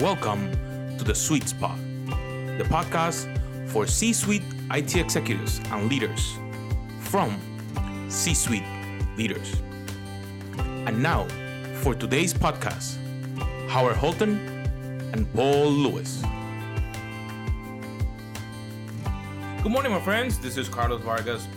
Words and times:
Welcome 0.00 0.52
to 0.96 1.02
the 1.02 1.12
Sweet 1.12 1.48
Spot, 1.48 1.76
the 2.06 2.64
podcast 2.68 3.26
for 3.68 3.84
C 3.84 4.12
suite 4.12 4.44
IT 4.70 4.94
executives 4.94 5.60
and 5.72 5.88
leaders 5.88 6.38
from 7.00 7.36
C 8.08 8.32
suite 8.32 8.62
leaders. 9.16 9.60
And 10.56 11.02
now, 11.02 11.26
for 11.82 11.96
today's 11.96 12.32
podcast, 12.32 12.96
Howard 13.68 13.96
Holton 13.96 14.38
and 15.14 15.26
Paul 15.34 15.68
Lewis. 15.68 16.22
Good 19.64 19.72
morning, 19.72 19.90
my 19.90 20.00
friends. 20.00 20.38
This 20.38 20.56
is 20.58 20.68
Carlos 20.68 21.00
Vargas. 21.00 21.48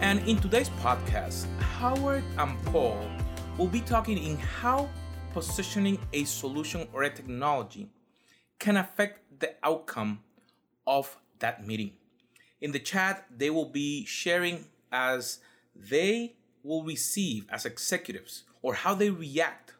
And 0.00 0.18
in 0.28 0.38
today's 0.38 0.70
podcast, 0.82 1.46
Howard 1.60 2.24
and 2.38 2.60
Paul 2.64 3.08
will 3.56 3.68
be 3.68 3.82
talking 3.82 4.18
in 4.18 4.36
how 4.36 4.90
positioning 5.34 5.98
a 6.12 6.22
solution 6.22 6.86
or 6.92 7.02
a 7.02 7.10
technology 7.10 7.90
can 8.60 8.76
affect 8.76 9.18
the 9.40 9.52
outcome 9.64 10.20
of 10.86 11.18
that 11.40 11.66
meeting. 11.66 11.90
In 12.60 12.70
the 12.70 12.78
chat, 12.78 13.26
they 13.36 13.50
will 13.50 13.68
be 13.68 14.04
sharing 14.06 14.66
as 14.92 15.40
they 15.74 16.36
will 16.62 16.84
receive 16.84 17.46
as 17.50 17.66
executives 17.66 18.44
or 18.62 18.74
how 18.74 18.94
they 18.94 19.10
react 19.10 19.72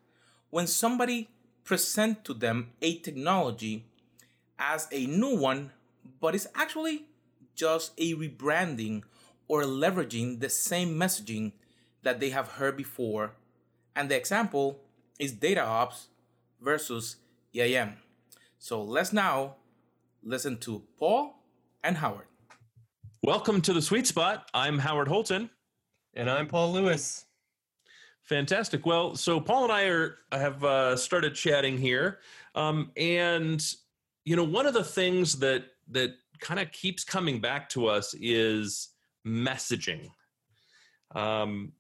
when 0.51 0.67
somebody 0.67 1.31
present 1.63 2.25
to 2.25 2.35
them 2.35 2.73
a 2.83 2.99
technology 2.99 3.87
as 4.59 4.89
a 4.91 5.07
new 5.07 5.37
one 5.39 5.71
but 6.21 6.35
it's 6.35 6.49
actually 6.55 7.05
just 7.55 7.93
a 7.97 8.15
rebranding 8.15 9.03
or 9.49 9.63
leveraging 9.63 10.41
the 10.41 10.51
same 10.51 10.97
messaging 10.97 11.53
that 12.03 12.21
they 12.21 12.31
have 12.31 12.49
heard 12.59 12.77
before 12.77 13.33
and 13.97 14.11
the 14.11 14.17
example 14.17 14.81
is 15.19 15.33
data 15.33 15.63
ops 15.63 16.09
versus 16.61 17.17
EIM. 17.55 17.95
So 18.59 18.83
let's 18.83 19.13
now 19.13 19.57
listen 20.23 20.59
to 20.59 20.83
Paul 20.99 21.43
and 21.83 21.97
Howard. 21.97 22.27
Welcome 23.23 23.61
to 23.63 23.73
the 23.73 23.83
Sweet 23.83 24.07
Spot. 24.07 24.49
I'm 24.55 24.79
Howard 24.79 25.09
Holton. 25.09 25.51
And 26.15 26.31
I'm 26.31 26.47
Paul 26.47 26.73
Lewis. 26.73 27.27
Fantastic. 28.23 28.87
Well, 28.87 29.15
so 29.17 29.41
Paul 29.41 29.65
and 29.65 29.73
I 29.73 29.85
are 29.85 30.19
have 30.33 30.65
uh, 30.65 30.97
started 30.97 31.35
chatting 31.35 31.77
here, 31.77 32.21
um, 32.55 32.91
and 32.97 33.63
you 34.25 34.35
know, 34.35 34.45
one 34.45 34.65
of 34.65 34.73
the 34.73 34.85
things 34.85 35.39
that 35.41 35.65
that 35.91 36.15
kind 36.41 36.59
of 36.59 36.73
keeps 36.73 37.05
coming 37.05 37.41
back 37.41 37.69
to 37.71 37.87
us 37.87 38.15
is 38.19 38.89
messaging. 39.27 40.11
Um, 41.15 41.73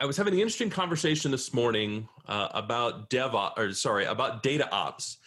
I 0.00 0.06
was 0.06 0.16
having 0.16 0.32
an 0.32 0.40
interesting 0.40 0.70
conversation 0.70 1.30
this 1.30 1.52
morning 1.52 2.08
uh, 2.26 2.48
about 2.54 3.10
DevOps, 3.10 3.58
or 3.58 3.72
sorry, 3.74 4.06
about 4.06 4.42
data 4.42 4.66
ops, 4.72 5.18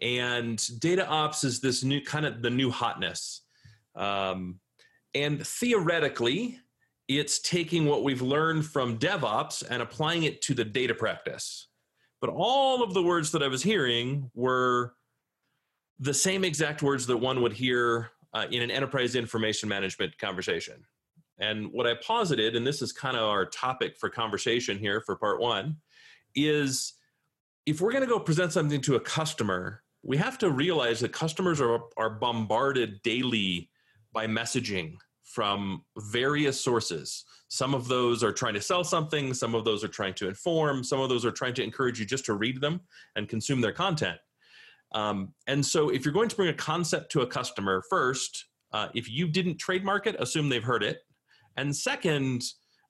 and 0.00 0.80
data 0.80 1.06
ops 1.06 1.44
is 1.44 1.60
this 1.60 1.84
new 1.84 2.00
kind 2.00 2.24
of 2.24 2.40
the 2.40 2.48
new 2.48 2.70
hotness, 2.70 3.42
um, 3.94 4.58
and 5.14 5.46
theoretically, 5.46 6.58
it's 7.08 7.40
taking 7.40 7.84
what 7.84 8.04
we've 8.04 8.22
learned 8.22 8.64
from 8.64 8.98
DevOps 8.98 9.64
and 9.68 9.82
applying 9.82 10.22
it 10.22 10.40
to 10.42 10.54
the 10.54 10.64
data 10.64 10.94
practice. 10.94 11.68
But 12.22 12.30
all 12.30 12.82
of 12.82 12.94
the 12.94 13.02
words 13.02 13.32
that 13.32 13.42
I 13.42 13.48
was 13.48 13.62
hearing 13.62 14.30
were 14.34 14.94
the 15.98 16.14
same 16.14 16.42
exact 16.42 16.80
words 16.80 17.06
that 17.08 17.18
one 17.18 17.42
would 17.42 17.52
hear 17.52 18.12
uh, 18.32 18.46
in 18.50 18.62
an 18.62 18.70
enterprise 18.70 19.14
information 19.14 19.68
management 19.68 20.16
conversation. 20.16 20.86
And 21.38 21.72
what 21.72 21.86
I 21.86 21.94
posited, 21.94 22.56
and 22.56 22.66
this 22.66 22.82
is 22.82 22.92
kind 22.92 23.16
of 23.16 23.24
our 23.24 23.46
topic 23.46 23.96
for 23.98 24.08
conversation 24.08 24.78
here 24.78 25.00
for 25.00 25.16
part 25.16 25.40
one, 25.40 25.76
is 26.34 26.94
if 27.66 27.80
we're 27.80 27.92
going 27.92 28.02
to 28.02 28.08
go 28.08 28.20
present 28.20 28.52
something 28.52 28.80
to 28.82 28.96
a 28.96 29.00
customer, 29.00 29.82
we 30.02 30.16
have 30.16 30.38
to 30.38 30.50
realize 30.50 31.00
that 31.00 31.12
customers 31.12 31.60
are, 31.60 31.80
are 31.96 32.10
bombarded 32.10 33.02
daily 33.02 33.70
by 34.12 34.26
messaging 34.26 34.94
from 35.22 35.82
various 35.96 36.60
sources. 36.60 37.24
Some 37.48 37.74
of 37.74 37.88
those 37.88 38.22
are 38.22 38.32
trying 38.32 38.54
to 38.54 38.60
sell 38.60 38.84
something, 38.84 39.32
some 39.32 39.54
of 39.54 39.64
those 39.64 39.84
are 39.84 39.88
trying 39.88 40.14
to 40.14 40.28
inform, 40.28 40.84
some 40.84 41.00
of 41.00 41.08
those 41.08 41.24
are 41.24 41.30
trying 41.30 41.54
to 41.54 41.62
encourage 41.62 41.98
you 42.00 42.06
just 42.06 42.24
to 42.26 42.34
read 42.34 42.60
them 42.60 42.80
and 43.16 43.28
consume 43.28 43.60
their 43.60 43.72
content. 43.72 44.18
Um, 44.94 45.32
and 45.46 45.64
so, 45.64 45.88
if 45.88 46.04
you're 46.04 46.12
going 46.12 46.28
to 46.28 46.36
bring 46.36 46.50
a 46.50 46.54
concept 46.54 47.12
to 47.12 47.22
a 47.22 47.26
customer, 47.26 47.82
first, 47.88 48.46
uh, 48.72 48.88
if 48.94 49.10
you 49.10 49.26
didn't 49.28 49.56
trademark 49.56 50.06
it, 50.06 50.16
assume 50.18 50.48
they've 50.48 50.62
heard 50.62 50.82
it. 50.82 51.00
And 51.56 51.74
second, 51.74 52.42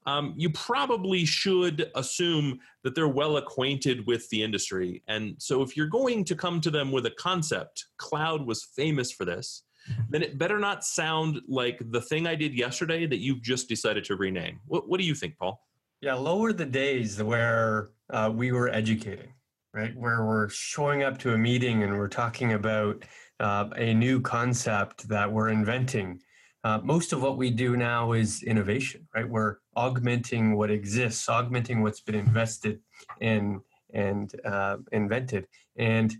um, 0.06 0.34
you 0.36 0.50
probably 0.50 1.24
should 1.24 1.90
assume 1.94 2.58
that 2.82 2.94
they're 2.94 3.08
well 3.08 3.36
acquainted 3.36 4.06
with 4.06 4.28
the 4.30 4.42
industry. 4.42 5.02
And 5.08 5.36
so, 5.38 5.62
if 5.62 5.76
you're 5.76 5.86
going 5.86 6.24
to 6.24 6.34
come 6.34 6.60
to 6.60 6.70
them 6.70 6.90
with 6.90 7.06
a 7.06 7.12
concept, 7.12 7.86
cloud 7.98 8.44
was 8.44 8.64
famous 8.64 9.12
for 9.12 9.24
this, 9.24 9.62
then 10.10 10.22
it 10.22 10.38
better 10.38 10.58
not 10.58 10.84
sound 10.84 11.40
like 11.48 11.80
the 11.90 12.00
thing 12.00 12.26
I 12.26 12.34
did 12.34 12.54
yesterday 12.54 13.06
that 13.06 13.18
you've 13.18 13.42
just 13.42 13.68
decided 13.68 14.04
to 14.04 14.16
rename. 14.16 14.60
What, 14.66 14.88
what 14.88 14.98
do 15.00 15.06
you 15.06 15.14
think, 15.14 15.38
Paul? 15.38 15.60
Yeah, 16.00 16.14
lower 16.14 16.52
the 16.52 16.66
days 16.66 17.22
where 17.22 17.90
uh, 18.10 18.30
we 18.34 18.52
were 18.52 18.68
educating, 18.68 19.32
right? 19.72 19.96
Where 19.96 20.24
we're 20.24 20.48
showing 20.48 21.04
up 21.04 21.18
to 21.18 21.34
a 21.34 21.38
meeting 21.38 21.84
and 21.84 21.96
we're 21.96 22.08
talking 22.08 22.54
about 22.54 23.04
uh, 23.40 23.68
a 23.76 23.94
new 23.94 24.20
concept 24.20 25.08
that 25.08 25.30
we're 25.30 25.48
inventing 25.48 26.20
uh, 26.64 26.78
most 26.82 27.12
of 27.12 27.22
what 27.22 27.36
we 27.36 27.50
do 27.50 27.76
now 27.76 28.12
is 28.12 28.42
innovation, 28.42 29.06
right? 29.14 29.28
We're 29.28 29.56
augmenting 29.74 30.56
what 30.56 30.70
exists, 30.70 31.28
augmenting 31.28 31.82
what's 31.82 32.00
been 32.00 32.14
invested 32.14 32.80
in 33.20 33.60
and 33.92 34.32
uh, 34.44 34.76
invented, 34.92 35.46
and 35.76 36.14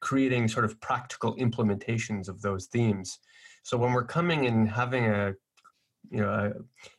creating 0.00 0.48
sort 0.48 0.64
of 0.64 0.80
practical 0.80 1.36
implementations 1.36 2.28
of 2.28 2.40
those 2.40 2.66
themes. 2.66 3.18
So 3.62 3.76
when 3.76 3.92
we're 3.92 4.04
coming 4.04 4.46
and 4.46 4.68
having 4.68 5.06
a 5.06 5.34
you 6.10 6.20
know 6.20 6.52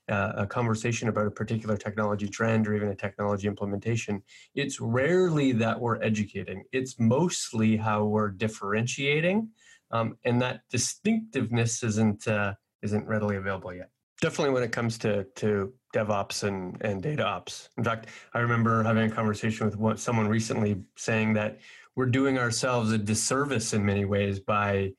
a, 0.08 0.16
a, 0.38 0.48
conversation 0.48 1.10
about 1.10 1.26
a 1.26 1.32
particular 1.32 1.76
technology 1.76 2.28
trend 2.28 2.68
or 2.68 2.76
even 2.76 2.90
a 2.90 2.96
technology 2.96 3.48
implementation 3.48 4.22
it's 4.54 4.80
rarely 4.80 5.52
that 5.52 5.80
we're 5.80 6.02
educating 6.04 6.64
it's 6.72 7.00
mostly 7.00 7.76
how 7.76 8.06
we're 8.06 8.30
differentiating 8.30 9.50
um, 9.90 10.18
and 10.24 10.42
that 10.42 10.62
distinctiveness 10.70 11.84
isn't 11.84 12.28
uh, 12.28 12.54
isn't 12.82 13.08
readily 13.08 13.36
available 13.38 13.74
yet. 13.74 13.90
Definitely 14.22 14.54
when 14.54 14.64
it 14.64 14.72
comes 14.72 14.98
to 15.00 15.24
to 15.36 15.74
DevOps 15.96 16.44
and, 16.44 16.78
and 16.82 17.02
data 17.02 17.26
ops. 17.26 17.70
In 17.78 17.84
fact, 17.84 18.08
I 18.34 18.40
remember 18.40 18.84
having 18.84 19.12
a 19.12 19.14
conversation 19.14 19.66
with 19.66 19.78
one, 19.78 19.98
someone 19.98 20.28
recently 20.28 20.82
saying 20.96 21.34
that 21.34 21.60
we're 21.96 22.06
doing 22.06 22.38
ourselves 22.38 22.92
a 22.92 22.98
disservice 22.98 23.74
in 23.74 23.86
many 23.86 24.06
ways 24.06 24.40
by 24.40 24.94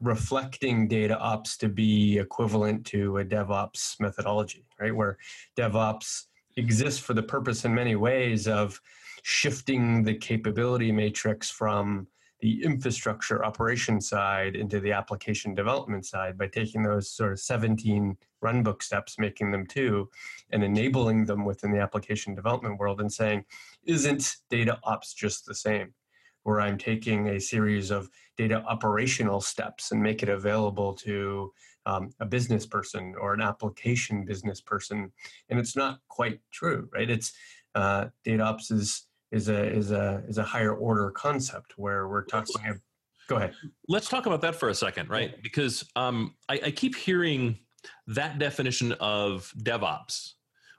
reflecting 0.00 0.86
data 0.86 1.18
ops 1.18 1.56
to 1.56 1.68
be 1.68 2.18
equivalent 2.18 2.84
to 2.86 3.18
a 3.18 3.24
DevOps 3.24 3.98
methodology, 4.00 4.66
right? 4.78 4.94
Where 4.94 5.16
DevOps 5.56 6.24
exists 6.56 7.00
for 7.00 7.14
the 7.14 7.22
purpose 7.22 7.64
in 7.64 7.74
many 7.74 7.96
ways 7.96 8.46
of 8.46 8.78
shifting 9.22 10.02
the 10.02 10.14
capability 10.14 10.92
matrix 10.92 11.50
from 11.50 12.06
the 12.44 12.62
infrastructure 12.62 13.42
operation 13.42 14.02
side 14.02 14.54
into 14.54 14.78
the 14.78 14.92
application 14.92 15.54
development 15.54 16.04
side 16.04 16.36
by 16.36 16.46
taking 16.46 16.82
those 16.82 17.10
sort 17.10 17.32
of 17.32 17.40
17 17.40 18.18
runbook 18.44 18.82
steps, 18.82 19.18
making 19.18 19.50
them 19.50 19.66
two, 19.66 20.10
and 20.50 20.62
enabling 20.62 21.24
them 21.24 21.46
within 21.46 21.72
the 21.72 21.80
application 21.80 22.34
development 22.34 22.78
world 22.78 23.00
and 23.00 23.10
saying, 23.10 23.42
isn't 23.84 24.36
data 24.50 24.78
ops 24.84 25.14
just 25.14 25.46
the 25.46 25.54
same? 25.54 25.94
Where 26.42 26.60
I'm 26.60 26.76
taking 26.76 27.28
a 27.28 27.40
series 27.40 27.90
of 27.90 28.10
data 28.36 28.62
operational 28.68 29.40
steps 29.40 29.90
and 29.90 30.02
make 30.02 30.22
it 30.22 30.28
available 30.28 30.92
to 30.96 31.50
um, 31.86 32.10
a 32.20 32.26
business 32.26 32.66
person 32.66 33.14
or 33.18 33.32
an 33.32 33.40
application 33.40 34.26
business 34.26 34.60
person. 34.60 35.10
And 35.48 35.58
it's 35.58 35.76
not 35.76 36.00
quite 36.08 36.40
true, 36.52 36.90
right? 36.92 37.08
It's 37.08 37.32
uh, 37.74 38.08
data 38.22 38.42
ops 38.42 38.70
is 38.70 39.06
is 39.34 39.48
a 39.48 39.64
is 39.64 39.90
a 39.90 40.22
is 40.28 40.38
a 40.38 40.42
higher 40.42 40.74
order 40.74 41.10
concept 41.10 41.76
where 41.76 42.08
we're 42.08 42.24
talking. 42.24 42.80
Go 43.26 43.36
ahead. 43.36 43.54
Let's 43.88 44.08
talk 44.08 44.26
about 44.26 44.42
that 44.42 44.54
for 44.54 44.68
a 44.68 44.74
second, 44.74 45.08
right? 45.08 45.42
Because 45.42 45.84
um, 45.96 46.34
I, 46.48 46.60
I 46.66 46.70
keep 46.70 46.94
hearing 46.94 47.58
that 48.06 48.38
definition 48.38 48.92
of 48.92 49.52
DevOps, 49.58 50.34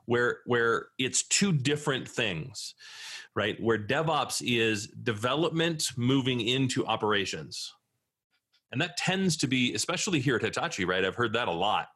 where 0.06 0.38
where 0.46 0.88
it's 0.98 1.24
two 1.28 1.52
different 1.52 2.08
things, 2.08 2.76
right? 3.36 3.62
Where 3.62 3.80
DevOps 3.80 4.42
is 4.46 4.88
development 4.88 5.90
moving 5.98 6.40
into 6.40 6.86
operations, 6.86 7.74
and 8.72 8.80
that 8.80 8.96
tends 8.96 9.36
to 9.38 9.48
be, 9.48 9.74
especially 9.74 10.20
here 10.20 10.38
at 10.38 10.44
Hitachi, 10.44 10.86
right? 10.86 11.04
I've 11.04 11.16
heard 11.16 11.34
that 11.34 11.48
a 11.48 11.52
lot. 11.52 11.88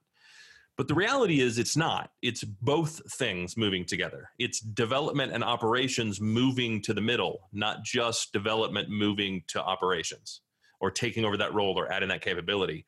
But 0.80 0.88
the 0.88 0.96
reality 0.96 1.42
is, 1.42 1.60
it's 1.60 1.76
not. 1.76 2.12
It's 2.22 2.42
both 2.42 3.02
things 3.16 3.58
moving 3.58 3.84
together. 3.84 4.30
It's 4.40 4.62
development 4.62 5.34
and 5.34 5.44
operations 5.44 6.22
moving 6.22 6.82
to 6.84 6.94
the 6.94 7.02
middle, 7.02 7.50
not 7.52 7.84
just 7.84 8.32
development 8.32 8.90
moving 8.90 9.44
to 9.50 9.62
operations 9.62 10.40
or 10.80 10.90
taking 10.90 11.26
over 11.26 11.36
that 11.36 11.54
role 11.54 11.78
or 11.78 11.92
adding 11.92 12.08
that 12.08 12.22
capability. 12.22 12.86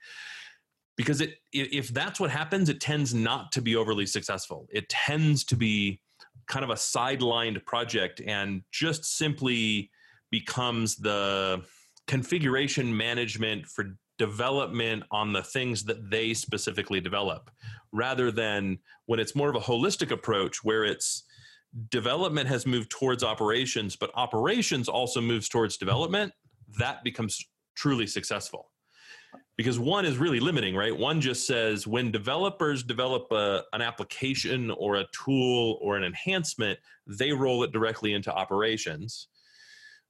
Because 0.95 1.19
it, 1.19 1.33
if 1.51 1.89
that's 1.89 2.17
what 2.17 2.31
happens, 2.31 2.69
it 2.69 2.79
tends 2.79 3.13
not 3.13 3.51
to 3.51 3.61
be 3.61 3.75
overly 3.75 4.05
successful. 4.05 4.69
It 4.71 4.87
tends 4.87 5.43
to 5.43 5.57
be 5.57 5.99
kind 6.47 6.63
of 6.63 6.69
a 6.69 6.75
sidelined 6.75 7.65
project 7.65 8.21
and 8.25 8.61
just 8.71 9.03
simply 9.03 9.91
becomes 10.29 10.95
the 10.95 11.61
configuration 12.07 12.95
management 12.95 13.65
for 13.65 13.97
development 14.21 15.01
on 15.09 15.33
the 15.33 15.41
things 15.41 15.83
that 15.83 16.11
they 16.11 16.31
specifically 16.31 17.01
develop 17.01 17.49
rather 17.91 18.31
than 18.31 18.77
when 19.07 19.19
it's 19.19 19.35
more 19.35 19.49
of 19.49 19.55
a 19.55 19.59
holistic 19.59 20.11
approach 20.11 20.63
where 20.63 20.83
it's 20.85 21.23
development 21.89 22.47
has 22.47 22.67
moved 22.67 22.91
towards 22.91 23.23
operations 23.23 23.95
but 23.95 24.11
operations 24.13 24.87
also 24.87 25.19
moves 25.19 25.49
towards 25.49 25.75
development 25.75 26.31
that 26.77 27.03
becomes 27.03 27.43
truly 27.75 28.05
successful. 28.05 28.69
Because 29.57 29.79
one 29.79 30.05
is 30.05 30.17
really 30.17 30.39
limiting 30.39 30.75
right? 30.75 30.95
One 30.95 31.19
just 31.19 31.47
says 31.47 31.87
when 31.87 32.11
developers 32.11 32.83
develop 32.83 33.31
a, 33.31 33.63
an 33.73 33.81
application 33.81 34.69
or 34.69 34.97
a 34.97 35.05
tool 35.25 35.79
or 35.81 35.97
an 35.97 36.03
enhancement 36.03 36.77
they 37.07 37.31
roll 37.31 37.63
it 37.63 37.71
directly 37.71 38.13
into 38.13 38.31
operations 38.31 39.29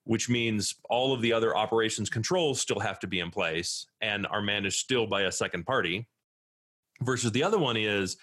which 0.06 0.30
means 0.30 0.76
all 0.90 1.14
of 1.14 1.22
the 1.22 1.32
other 1.34 1.56
operations 1.56 2.10
controls 2.10 2.62
still 2.62 2.80
have 2.80 3.00
to 3.00 3.08
be 3.08 3.20
in 3.20 3.30
place 3.30 3.86
and 4.02 4.26
are 4.28 4.42
managed 4.42 4.78
still 4.78 5.06
by 5.06 5.24
a 5.24 5.32
second 5.32 5.66
party. 5.66 6.08
Versus 7.04 7.32
the 7.32 7.44
other 7.44 7.60
one 7.60 7.78
is 7.78 8.18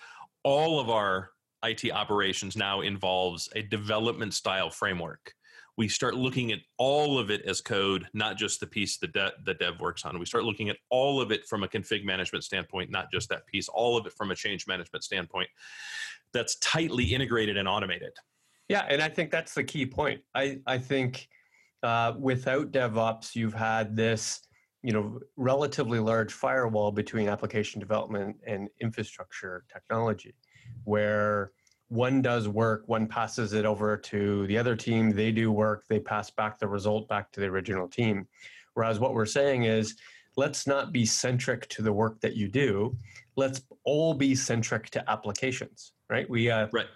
all 0.44 0.80
of 0.80 0.90
our 0.90 1.30
IT 1.64 1.90
operations 1.90 2.56
now 2.56 2.80
involves 2.80 3.48
a 3.54 3.62
development 3.62 4.34
style 4.34 4.70
framework. 4.70 5.32
We 5.76 5.88
start 5.88 6.16
looking 6.16 6.50
at 6.50 6.58
all 6.76 7.18
of 7.18 7.30
it 7.30 7.42
as 7.42 7.60
code, 7.60 8.08
not 8.12 8.36
just 8.36 8.58
the 8.58 8.66
piece 8.66 8.98
that 8.98 9.12
de- 9.12 9.32
the 9.44 9.54
dev 9.54 9.80
works 9.80 10.04
on. 10.04 10.18
We 10.18 10.26
start 10.26 10.44
looking 10.44 10.68
at 10.68 10.76
all 10.90 11.20
of 11.20 11.30
it 11.30 11.46
from 11.46 11.62
a 11.62 11.68
config 11.68 12.04
management 12.04 12.44
standpoint, 12.44 12.90
not 12.90 13.12
just 13.12 13.28
that 13.28 13.46
piece, 13.46 13.68
all 13.68 13.96
of 13.96 14.04
it 14.06 14.12
from 14.14 14.32
a 14.32 14.34
change 14.34 14.66
management 14.66 15.04
standpoint 15.04 15.48
that's 16.32 16.56
tightly 16.56 17.04
integrated 17.04 17.56
and 17.56 17.68
automated. 17.68 18.10
Yeah, 18.68 18.86
and 18.88 19.00
I 19.00 19.08
think 19.08 19.30
that's 19.30 19.54
the 19.54 19.64
key 19.64 19.86
point. 19.86 20.20
I, 20.34 20.58
I 20.66 20.78
think 20.78 21.28
uh, 21.82 22.14
without 22.18 22.72
DevOps, 22.72 23.34
you've 23.34 23.54
had 23.54 23.94
this, 23.94 24.40
you 24.82 24.92
know, 24.92 25.20
relatively 25.36 25.98
large 25.98 26.32
firewall 26.32 26.92
between 26.92 27.28
application 27.28 27.80
development 27.80 28.36
and 28.46 28.68
infrastructure 28.80 29.64
technology, 29.72 30.34
where 30.84 31.52
one 31.88 32.20
does 32.20 32.48
work, 32.48 32.84
one 32.86 33.06
passes 33.06 33.52
it 33.52 33.64
over 33.64 33.96
to 33.96 34.46
the 34.46 34.58
other 34.58 34.76
team, 34.76 35.10
they 35.10 35.32
do 35.32 35.50
work, 35.50 35.84
they 35.88 35.98
pass 35.98 36.30
back 36.30 36.58
the 36.58 36.68
result 36.68 37.08
back 37.08 37.32
to 37.32 37.40
the 37.40 37.46
original 37.46 37.88
team. 37.88 38.26
Whereas 38.74 39.00
what 39.00 39.14
we're 39.14 39.26
saying 39.26 39.64
is, 39.64 39.96
let's 40.36 40.66
not 40.66 40.92
be 40.92 41.04
centric 41.04 41.68
to 41.68 41.82
the 41.82 41.92
work 41.92 42.20
that 42.20 42.36
you 42.36 42.48
do. 42.48 42.96
Let's 43.36 43.62
all 43.84 44.14
be 44.14 44.34
centric 44.34 44.90
to 44.90 45.10
applications, 45.10 45.92
right? 46.08 46.28
We 46.28 46.50
uh, 46.50 46.68
right 46.72 46.86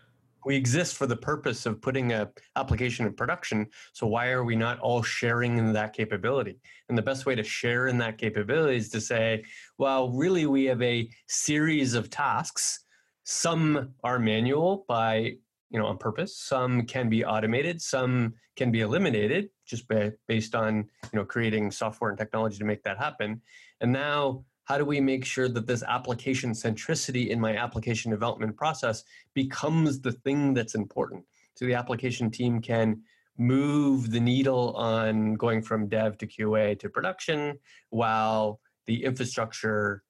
we 0.44 0.56
exist 0.56 0.96
for 0.96 1.06
the 1.06 1.16
purpose 1.16 1.66
of 1.66 1.80
putting 1.80 2.12
a 2.12 2.30
application 2.56 3.06
in 3.06 3.12
production 3.14 3.66
so 3.92 4.06
why 4.06 4.28
are 4.30 4.44
we 4.44 4.56
not 4.56 4.78
all 4.80 5.02
sharing 5.02 5.58
in 5.58 5.72
that 5.72 5.92
capability? 5.92 6.58
And 6.88 6.96
the 6.96 7.02
best 7.02 7.26
way 7.26 7.34
to 7.34 7.42
share 7.42 7.88
in 7.88 7.98
that 7.98 8.18
capability 8.18 8.76
is 8.76 8.88
to 8.90 9.00
say 9.00 9.44
well 9.78 10.10
really 10.10 10.46
we 10.46 10.64
have 10.64 10.82
a 10.82 11.08
series 11.28 11.94
of 11.94 12.10
tasks. 12.10 12.84
Some 13.24 13.94
are 14.02 14.18
manual 14.18 14.84
by 14.88 15.36
you 15.70 15.78
know 15.78 15.86
on 15.86 15.98
purpose. 15.98 16.36
Some 16.36 16.82
can 16.82 17.08
be 17.08 17.24
automated. 17.24 17.80
Some 17.80 18.34
can 18.56 18.70
be 18.70 18.80
eliminated 18.80 19.48
just 19.66 19.88
by 19.88 20.12
based 20.28 20.54
on 20.54 20.88
you 21.12 21.18
know 21.18 21.24
creating 21.24 21.70
software 21.70 22.10
and 22.10 22.18
technology 22.18 22.58
to 22.58 22.64
make 22.64 22.82
that 22.82 22.98
happen. 22.98 23.40
And 23.80 23.92
now 23.92 24.44
how 24.64 24.78
do 24.78 24.84
we 24.84 25.00
make 25.00 25.24
sure 25.24 25.48
that 25.48 25.66
this 25.66 25.82
application 25.82 26.52
centricity 26.52 27.28
in 27.28 27.40
my 27.40 27.56
application 27.56 28.10
development 28.10 28.56
process 28.56 29.04
becomes 29.34 30.00
the 30.00 30.12
thing 30.12 30.54
that's 30.54 30.74
important? 30.74 31.24
So 31.54 31.64
the 31.64 31.74
application 31.74 32.30
team 32.30 32.60
can 32.60 33.02
move 33.38 34.10
the 34.10 34.20
needle 34.20 34.74
on 34.76 35.34
going 35.34 35.62
from 35.62 35.88
dev 35.88 36.18
to 36.18 36.26
qa 36.26 36.78
to 36.78 36.88
production 36.88 37.58
while 37.90 38.60
the 38.86 39.04
infrastructure 39.04 40.02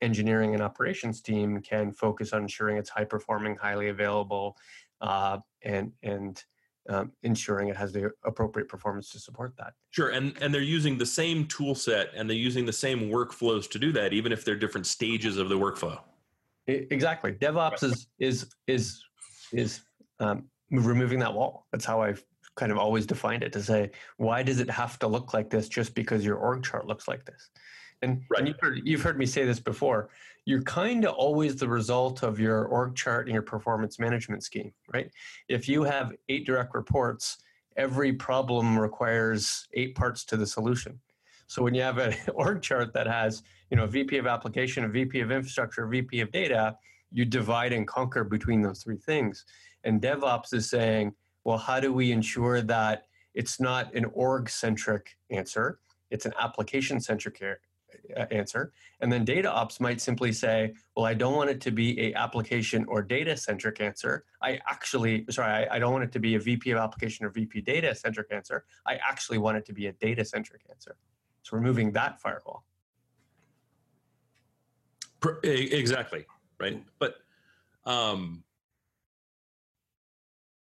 engineering 0.00 0.54
and 0.54 0.62
operations 0.62 1.20
team 1.20 1.60
can 1.60 1.92
focus 1.92 2.32
on 2.32 2.42
ensuring 2.42 2.78
it's 2.78 2.88
high 2.88 3.04
performing 3.04 3.54
highly 3.56 3.88
available 3.88 4.56
uh, 5.02 5.38
and 5.62 5.92
and 6.02 6.44
um, 6.90 7.12
ensuring 7.22 7.68
it 7.68 7.76
has 7.76 7.92
the 7.92 8.10
appropriate 8.24 8.68
performance 8.68 9.08
to 9.10 9.18
support 9.18 9.54
that. 9.56 9.72
Sure, 9.90 10.10
and 10.10 10.36
and 10.42 10.52
they're 10.52 10.60
using 10.60 10.98
the 10.98 11.06
same 11.06 11.46
tool 11.46 11.74
set 11.74 12.10
and 12.14 12.28
they're 12.28 12.36
using 12.36 12.66
the 12.66 12.72
same 12.72 13.08
workflows 13.08 13.70
to 13.70 13.78
do 13.78 13.92
that, 13.92 14.12
even 14.12 14.32
if 14.32 14.44
they're 14.44 14.56
different 14.56 14.86
stages 14.86 15.38
of 15.38 15.48
the 15.48 15.58
workflow. 15.58 15.98
Exactly, 16.66 17.32
DevOps 17.32 17.82
is 17.82 18.06
is 18.18 18.50
is 18.66 19.02
is 19.52 19.80
um, 20.18 20.44
removing 20.70 21.18
that 21.20 21.32
wall. 21.32 21.66
That's 21.72 21.84
how 21.84 22.02
I've 22.02 22.22
kind 22.56 22.72
of 22.72 22.78
always 22.78 23.06
defined 23.06 23.42
it 23.42 23.52
to 23.52 23.62
say, 23.62 23.90
why 24.16 24.42
does 24.42 24.60
it 24.60 24.70
have 24.70 24.98
to 24.98 25.06
look 25.06 25.32
like 25.32 25.50
this 25.50 25.68
just 25.68 25.94
because 25.94 26.24
your 26.24 26.36
org 26.36 26.62
chart 26.62 26.86
looks 26.86 27.08
like 27.08 27.24
this? 27.24 27.50
And, 28.02 28.22
right. 28.30 28.40
and 28.40 28.48
you've, 28.48 28.60
heard, 28.60 28.80
you've 28.84 29.02
heard 29.02 29.18
me 29.18 29.26
say 29.26 29.44
this 29.44 29.60
before. 29.60 30.10
You're 30.44 30.62
kind 30.62 31.04
of 31.04 31.14
always 31.14 31.56
the 31.56 31.68
result 31.68 32.22
of 32.22 32.40
your 32.40 32.64
org 32.64 32.96
chart 32.96 33.26
and 33.26 33.34
your 33.34 33.42
performance 33.42 33.98
management 33.98 34.42
scheme, 34.42 34.72
right? 34.92 35.10
If 35.48 35.68
you 35.68 35.82
have 35.84 36.12
eight 36.28 36.46
direct 36.46 36.74
reports, 36.74 37.38
every 37.76 38.12
problem 38.12 38.78
requires 38.78 39.68
eight 39.74 39.94
parts 39.94 40.24
to 40.26 40.36
the 40.36 40.46
solution. 40.46 40.98
So 41.46 41.62
when 41.62 41.74
you 41.74 41.82
have 41.82 41.98
an 41.98 42.14
org 42.34 42.62
chart 42.62 42.92
that 42.94 43.06
has, 43.06 43.42
you 43.70 43.76
know, 43.76 43.84
a 43.84 43.88
VP 43.88 44.18
of 44.18 44.26
application, 44.26 44.84
a 44.84 44.88
VP 44.88 45.20
of 45.20 45.30
infrastructure, 45.30 45.84
a 45.84 45.88
VP 45.88 46.20
of 46.20 46.30
data, 46.30 46.76
you 47.10 47.24
divide 47.24 47.72
and 47.72 47.86
conquer 47.86 48.24
between 48.24 48.62
those 48.62 48.82
three 48.82 48.98
things. 48.98 49.44
And 49.84 50.00
DevOps 50.00 50.54
is 50.54 50.70
saying, 50.70 51.14
well, 51.44 51.58
how 51.58 51.80
do 51.80 51.92
we 51.92 52.12
ensure 52.12 52.60
that 52.62 53.06
it's 53.34 53.60
not 53.60 53.94
an 53.94 54.06
org 54.12 54.48
centric 54.48 55.16
answer? 55.30 55.80
It's 56.10 56.26
an 56.26 56.34
application 56.38 57.00
centric 57.00 57.40
answer. 58.30 58.72
And 59.00 59.12
then 59.12 59.24
data 59.24 59.50
ops 59.50 59.80
might 59.80 60.00
simply 60.00 60.32
say, 60.32 60.74
well, 60.96 61.06
I 61.06 61.14
don't 61.14 61.34
want 61.34 61.50
it 61.50 61.60
to 61.62 61.70
be 61.70 62.00
a 62.00 62.14
application 62.14 62.84
or 62.86 63.02
data 63.02 63.36
centric 63.36 63.80
answer. 63.80 64.24
I 64.42 64.58
actually, 64.68 65.24
sorry, 65.30 65.66
I, 65.66 65.76
I, 65.76 65.78
don't 65.78 65.92
want 65.92 66.04
it 66.04 66.12
to 66.12 66.18
be 66.18 66.34
a 66.34 66.38
VP 66.38 66.70
of 66.70 66.78
application 66.78 67.26
or 67.26 67.30
VP 67.30 67.62
data 67.62 67.94
centric 67.94 68.28
answer. 68.32 68.64
I 68.86 68.94
actually 68.96 69.38
want 69.38 69.56
it 69.56 69.66
to 69.66 69.72
be 69.72 69.86
a 69.86 69.92
data 69.92 70.24
centric 70.24 70.62
answer. 70.70 70.96
So 71.42 71.56
removing 71.56 71.92
that 71.92 72.20
firewall. 72.20 72.64
Exactly. 75.42 76.26
Right. 76.58 76.82
But 76.98 77.16
um, 77.84 78.42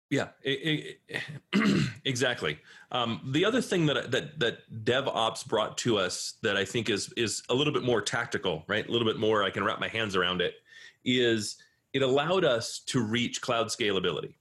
yeah, 0.09 0.29
it, 0.41 0.99
it, 1.53 1.89
exactly. 2.05 2.59
Um, 2.91 3.29
the 3.33 3.43
other 3.43 3.61
thing 3.61 3.85
that 3.87 4.11
that 4.11 4.39
that 4.39 4.85
DevOps 4.85 5.45
brought 5.45 5.77
to 5.79 5.97
us 5.97 6.35
that 6.43 6.55
I 6.55 6.65
think 6.65 6.89
is 6.89 7.11
is 7.17 7.43
a 7.49 7.53
little 7.53 7.73
bit 7.73 7.83
more 7.83 8.01
tactical, 8.01 8.63
right? 8.67 8.87
A 8.87 8.91
little 8.91 9.07
bit 9.07 9.17
more 9.17 9.43
I 9.43 9.49
can 9.49 9.63
wrap 9.63 9.79
my 9.79 9.89
hands 9.89 10.15
around 10.15 10.41
it. 10.41 10.55
Is 11.03 11.57
it 11.93 12.01
allowed 12.01 12.45
us 12.45 12.79
to 12.87 13.01
reach 13.01 13.41
cloud 13.41 13.67
scalability? 13.67 14.35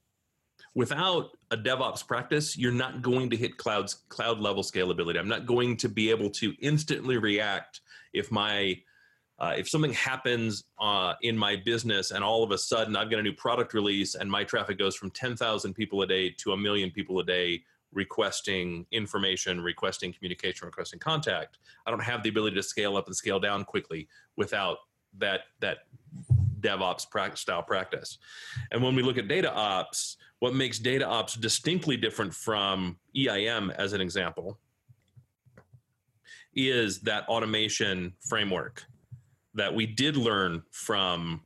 Without 0.73 1.31
a 1.49 1.57
DevOps 1.57 2.05
practice, 2.05 2.57
you're 2.57 2.71
not 2.71 3.01
going 3.01 3.29
to 3.31 3.35
hit 3.35 3.57
clouds 3.57 4.03
cloud 4.09 4.39
level 4.39 4.63
scalability. 4.63 5.17
I'm 5.17 5.27
not 5.27 5.45
going 5.45 5.75
to 5.77 5.89
be 5.89 6.09
able 6.11 6.29
to 6.31 6.53
instantly 6.61 7.17
react 7.17 7.81
if 8.13 8.31
my 8.31 8.79
uh, 9.39 9.53
if 9.57 9.69
something 9.69 9.93
happens 9.93 10.63
uh, 10.79 11.13
in 11.21 11.37
my 11.37 11.55
business 11.55 12.11
and 12.11 12.23
all 12.23 12.43
of 12.43 12.51
a 12.51 12.57
sudden 12.57 12.95
I've 12.95 13.09
got 13.09 13.19
a 13.19 13.23
new 13.23 13.33
product 13.33 13.73
release 13.73 14.15
and 14.15 14.29
my 14.29 14.43
traffic 14.43 14.77
goes 14.77 14.95
from 14.95 15.11
10,000 15.11 15.73
people 15.73 16.01
a 16.01 16.07
day 16.07 16.29
to 16.37 16.53
a 16.53 16.57
million 16.57 16.91
people 16.91 17.19
a 17.19 17.23
day 17.23 17.63
requesting 17.93 18.85
information, 18.91 19.61
requesting 19.61 20.13
communication, 20.13 20.65
requesting 20.65 20.99
contact, 20.99 21.57
I 21.85 21.91
don't 21.91 22.03
have 22.03 22.23
the 22.23 22.29
ability 22.29 22.55
to 22.55 22.63
scale 22.63 22.97
up 22.97 23.07
and 23.07 23.15
scale 23.15 23.39
down 23.39 23.63
quickly 23.63 24.07
without 24.35 24.77
that 25.19 25.41
that 25.61 25.79
DevOps 26.59 27.37
style 27.37 27.63
practice. 27.63 28.17
And 28.71 28.83
when 28.83 28.95
we 28.95 29.03
look 29.03 29.17
at 29.17 29.27
data 29.27 29.53
ops, 29.53 30.17
what 30.39 30.53
makes 30.53 30.79
data 30.79 31.07
ops 31.07 31.35
distinctly 31.35 31.97
different 31.97 32.33
from 32.33 32.97
EIM 33.15 33.71
as 33.71 33.93
an 33.93 34.01
example 34.01 34.59
is 36.53 36.99
that 37.01 37.27
automation 37.29 38.13
framework 38.19 38.83
that 39.57 39.73
we 39.73 39.85
did 39.85 40.15
learn 40.15 40.63
from 40.71 41.41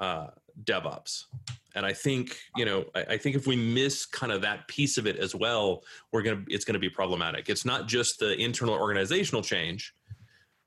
uh, 0.00 0.28
DevOps. 0.64 1.24
And 1.74 1.84
I 1.84 1.92
think 1.92 2.38
you 2.56 2.64
know, 2.64 2.86
I, 2.94 3.02
I, 3.02 3.18
think 3.18 3.36
if 3.36 3.46
we 3.46 3.56
miss 3.56 4.06
kind 4.06 4.32
of 4.32 4.40
that 4.42 4.66
piece 4.66 4.96
of 4.96 5.06
it 5.06 5.16
as 5.16 5.34
well, 5.34 5.82
we're 6.10 6.22
gonna 6.22 6.42
it's 6.48 6.64
gonna 6.64 6.78
be 6.78 6.88
problematic. 6.88 7.50
It's 7.50 7.66
not 7.66 7.86
just 7.86 8.18
the 8.18 8.34
internal 8.40 8.74
organizational 8.74 9.42
change, 9.42 9.92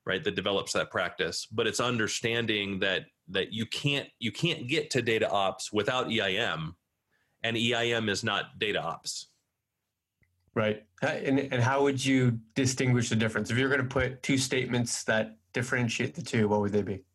right, 0.06 0.24
that 0.24 0.36
develops 0.36 0.74
that 0.74 0.92
practice, 0.92 1.48
but 1.51 1.66
it's 1.66 1.80
understanding 1.80 2.78
that 2.80 3.06
that 3.30 3.51
you 3.51 3.66
can't 3.66 4.08
you 4.20 4.32
can't 4.32 4.68
get 4.68 4.92
to 4.92 5.01
data 5.01 5.28
ops 5.30 5.74
without 5.74 6.12
EIM, 6.12 6.75
and 7.44 7.58
EIM 7.58 8.10
is 8.10 8.24
not 8.24 8.60
data 8.60 8.82
ops. 8.82 9.29
Right. 10.60 10.84
And, 11.01 11.39
and 11.39 11.63
how 11.63 11.84
would 11.84 12.04
you 12.04 12.38
distinguish 12.54 13.08
the 13.08 13.16
difference? 13.16 13.50
If 13.50 13.58
you're 13.58 13.70
going 13.70 13.88
to 13.88 13.88
put 14.00 14.22
two 14.22 14.38
statements 14.38 15.06
that 15.06 15.38
differentiate 15.54 16.13
the 16.16 16.22
two, 16.22 16.50
what 16.50 16.60
would 16.60 16.74
they 16.74 16.82
be? 16.82 17.06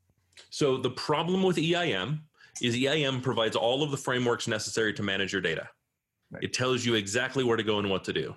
So 0.49 0.79
the 0.79 0.95
problem 1.09 1.43
with 1.43 1.59
EIM 1.59 2.23
is 2.63 2.75
EIM 2.75 3.21
provides 3.21 3.55
all 3.55 3.83
of 3.83 3.91
the 3.91 3.99
frameworks 3.99 4.49
necessary 4.49 4.95
to 4.95 5.03
manage 5.03 5.31
your 5.35 5.43
data. 5.43 5.69
Right. 6.31 6.45
It 6.45 6.53
tells 6.55 6.87
you 6.87 6.95
exactly 6.95 7.45
where 7.45 7.59
to 7.59 7.63
go 7.63 7.79
and 7.81 7.91
what 7.91 8.05
to 8.05 8.15
do. 8.15 8.35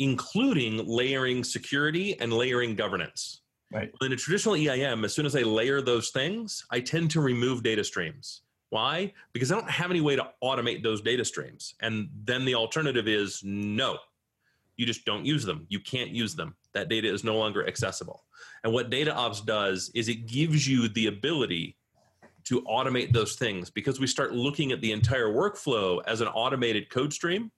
including 0.00 0.84
layering 0.86 1.44
security 1.44 2.18
and 2.20 2.32
layering 2.32 2.74
governance. 2.74 3.42
Right. 3.72 3.92
In 4.00 4.12
a 4.12 4.16
traditional 4.16 4.56
EIM, 4.56 5.04
as 5.04 5.14
soon 5.14 5.26
as 5.26 5.36
I 5.36 5.42
layer 5.42 5.80
those 5.80 6.08
things, 6.10 6.64
I 6.72 6.80
tend 6.80 7.10
to 7.12 7.20
remove 7.20 7.62
data 7.62 7.84
streams. 7.84 8.42
Why? 8.70 9.12
Because 9.32 9.52
I 9.52 9.56
don't 9.56 9.70
have 9.70 9.90
any 9.90 10.00
way 10.00 10.16
to 10.16 10.26
automate 10.42 10.82
those 10.82 11.02
data 11.02 11.24
streams. 11.24 11.74
And 11.82 12.08
then 12.24 12.44
the 12.44 12.54
alternative 12.54 13.06
is 13.06 13.42
no, 13.44 13.98
you 14.80 14.86
just 14.86 15.04
don't 15.04 15.26
use 15.26 15.44
them. 15.44 15.66
You 15.68 15.78
can't 15.78 16.10
use 16.10 16.34
them. 16.34 16.56
That 16.72 16.88
data 16.88 17.06
is 17.06 17.22
no 17.22 17.36
longer 17.36 17.68
accessible. 17.68 18.24
And 18.64 18.72
what 18.72 18.88
data 18.88 19.14
ops 19.14 19.42
does 19.42 19.90
is 19.94 20.08
it 20.08 20.26
gives 20.26 20.66
you 20.66 20.88
the 20.88 21.08
ability 21.08 21.76
to 22.44 22.62
automate 22.62 23.12
those 23.12 23.36
things 23.36 23.68
because 23.68 24.00
we 24.00 24.06
start 24.06 24.32
looking 24.32 24.72
at 24.72 24.80
the 24.80 24.92
entire 24.92 25.28
workflow 25.28 26.00
as 26.06 26.22
an 26.22 26.28
automated 26.28 26.88
code 26.88 27.12
stream 27.12 27.52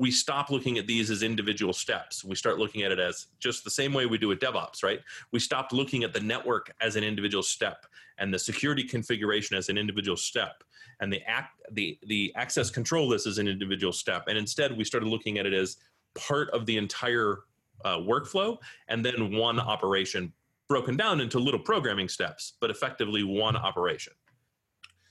we 0.00 0.10
stop 0.10 0.48
looking 0.48 0.78
at 0.78 0.86
these 0.86 1.10
as 1.10 1.22
individual 1.22 1.74
steps. 1.74 2.24
We 2.24 2.34
start 2.34 2.58
looking 2.58 2.84
at 2.84 2.90
it 2.90 2.98
as 2.98 3.26
just 3.38 3.64
the 3.64 3.70
same 3.70 3.92
way 3.92 4.06
we 4.06 4.16
do 4.16 4.28
with 4.28 4.38
DevOps, 4.38 4.82
right? 4.82 5.00
We 5.30 5.38
stopped 5.38 5.74
looking 5.74 6.04
at 6.04 6.14
the 6.14 6.20
network 6.20 6.72
as 6.80 6.96
an 6.96 7.04
individual 7.04 7.42
step 7.42 7.84
and 8.16 8.32
the 8.32 8.38
security 8.38 8.82
configuration 8.82 9.58
as 9.58 9.68
an 9.68 9.76
individual 9.76 10.16
step 10.16 10.64
and 11.00 11.12
the 11.12 11.20
act 11.28 11.60
the 11.72 11.98
the 12.06 12.32
access 12.34 12.70
control 12.70 13.08
list 13.08 13.26
as 13.26 13.36
an 13.36 13.46
individual 13.46 13.92
step. 13.92 14.24
And 14.26 14.38
instead 14.38 14.74
we 14.74 14.84
started 14.84 15.06
looking 15.06 15.36
at 15.38 15.44
it 15.44 15.52
as 15.52 15.76
part 16.14 16.48
of 16.50 16.64
the 16.64 16.78
entire 16.78 17.40
uh, 17.84 17.98
workflow 17.98 18.56
and 18.88 19.04
then 19.04 19.36
one 19.36 19.60
operation 19.60 20.32
broken 20.66 20.96
down 20.96 21.20
into 21.20 21.38
little 21.38 21.60
programming 21.60 22.08
steps, 22.08 22.54
but 22.58 22.70
effectively 22.70 23.22
one 23.22 23.54
operation 23.54 24.14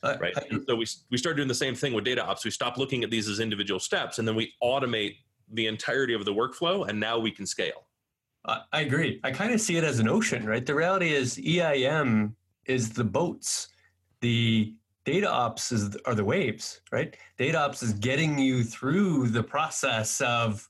Uh, 0.01 0.15
right? 0.19 0.37
Uh, 0.37 0.59
so 0.67 0.75
we, 0.75 0.85
we 1.11 1.17
started 1.17 1.37
doing 1.37 1.47
the 1.47 1.55
same 1.55 1.75
thing 1.75 1.93
with 1.93 2.05
data 2.05 2.25
ops. 2.25 2.45
We 2.45 2.51
stopped 2.51 2.77
looking 2.77 3.03
at 3.03 3.11
these 3.11 3.27
as 3.27 3.39
individual 3.39 3.79
steps 3.79 4.19
and 4.19 4.27
then 4.27 4.35
we 4.35 4.53
automate 4.63 5.17
the 5.51 5.67
entirety 5.67 6.13
of 6.13 6.25
the 6.25 6.33
workflow 6.33 6.87
and 6.87 6.99
now 6.99 7.19
we 7.19 7.31
can 7.31 7.45
scale. 7.45 7.85
I 8.45 8.81
agree. 8.81 9.19
I 9.23 9.31
kind 9.31 9.53
of 9.53 9.61
see 9.61 9.77
it 9.77 9.83
as 9.83 9.99
an 9.99 10.07
ocean, 10.07 10.45
right? 10.45 10.65
The 10.65 10.73
reality 10.73 11.13
is 11.13 11.37
EIM 11.37 12.35
is 12.65 12.89
the 12.91 13.03
boats. 13.03 13.67
The 14.21 14.73
data 15.05 15.29
ops 15.29 15.71
is, 15.71 15.95
are 16.05 16.15
the 16.15 16.23
waves, 16.23 16.81
right? 16.91 17.15
Data 17.37 17.59
ops 17.59 17.83
is 17.83 17.93
getting 17.93 18.39
you 18.39 18.63
through 18.63 19.27
the 19.27 19.43
process 19.43 20.21
of 20.21 20.67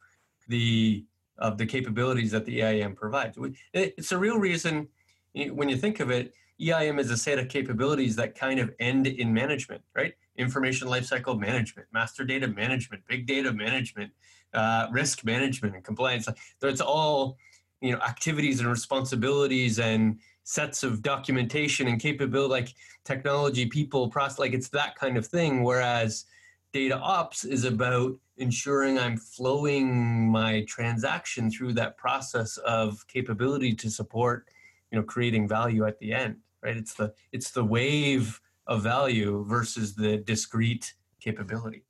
the 0.47 1.05
of 1.37 1.57
the 1.57 1.65
capabilities 1.65 2.31
that 2.31 2.43
the 2.43 2.61
EIM 2.61 2.95
provides. 2.95 3.37
It's 3.73 4.11
a 4.11 4.17
real 4.17 4.37
reason 4.37 4.89
when 5.33 5.69
you 5.69 5.77
think 5.77 6.01
of 6.01 6.11
it, 6.11 6.33
EIM 6.61 6.99
is 6.99 7.09
a 7.09 7.17
set 7.17 7.39
of 7.39 7.47
capabilities 7.47 8.15
that 8.17 8.35
kind 8.35 8.59
of 8.59 8.73
end 8.79 9.07
in 9.07 9.33
management, 9.33 9.81
right? 9.95 10.13
Information 10.37 10.89
lifecycle 10.89 11.39
management, 11.39 11.87
master 11.93 12.25
data 12.25 12.47
management, 12.47 13.01
big 13.07 13.25
data 13.25 13.53
management, 13.53 14.11
uh, 14.53 14.87
risk 14.91 15.23
management, 15.23 15.75
and 15.75 15.83
compliance. 15.83 16.25
So 16.25 16.67
it's 16.67 16.81
all 16.81 17.37
you 17.81 17.93
know 17.93 17.99
activities 17.99 18.59
and 18.59 18.69
responsibilities 18.69 19.79
and 19.79 20.19
sets 20.43 20.83
of 20.83 21.01
documentation 21.01 21.87
and 21.87 21.99
capability, 21.99 22.49
like 22.49 22.73
technology, 23.05 23.65
people, 23.65 24.09
process. 24.09 24.39
Like 24.39 24.53
it's 24.53 24.69
that 24.69 24.95
kind 24.95 25.17
of 25.17 25.25
thing. 25.25 25.63
Whereas 25.63 26.25
data 26.73 26.97
ops 26.97 27.45
is 27.45 27.63
about 27.63 28.17
ensuring 28.37 28.99
I'm 28.99 29.17
flowing 29.17 30.29
my 30.29 30.65
transaction 30.67 31.49
through 31.49 31.73
that 31.73 31.97
process 31.97 32.57
of 32.57 33.05
capability 33.07 33.73
to 33.75 33.89
support, 33.89 34.47
you 34.91 34.99
know, 34.99 35.03
creating 35.03 35.47
value 35.47 35.85
at 35.85 35.97
the 35.99 36.13
end 36.13 36.35
right? 36.63 36.77
It's 36.77 36.93
the 36.93 37.13
it's 37.31 37.51
the 37.51 37.63
wave 37.63 38.39
of 38.67 38.83
value 38.83 39.45
versus 39.47 39.95
the 39.95 40.17
discrete 40.17 40.93
capability. 41.19 41.83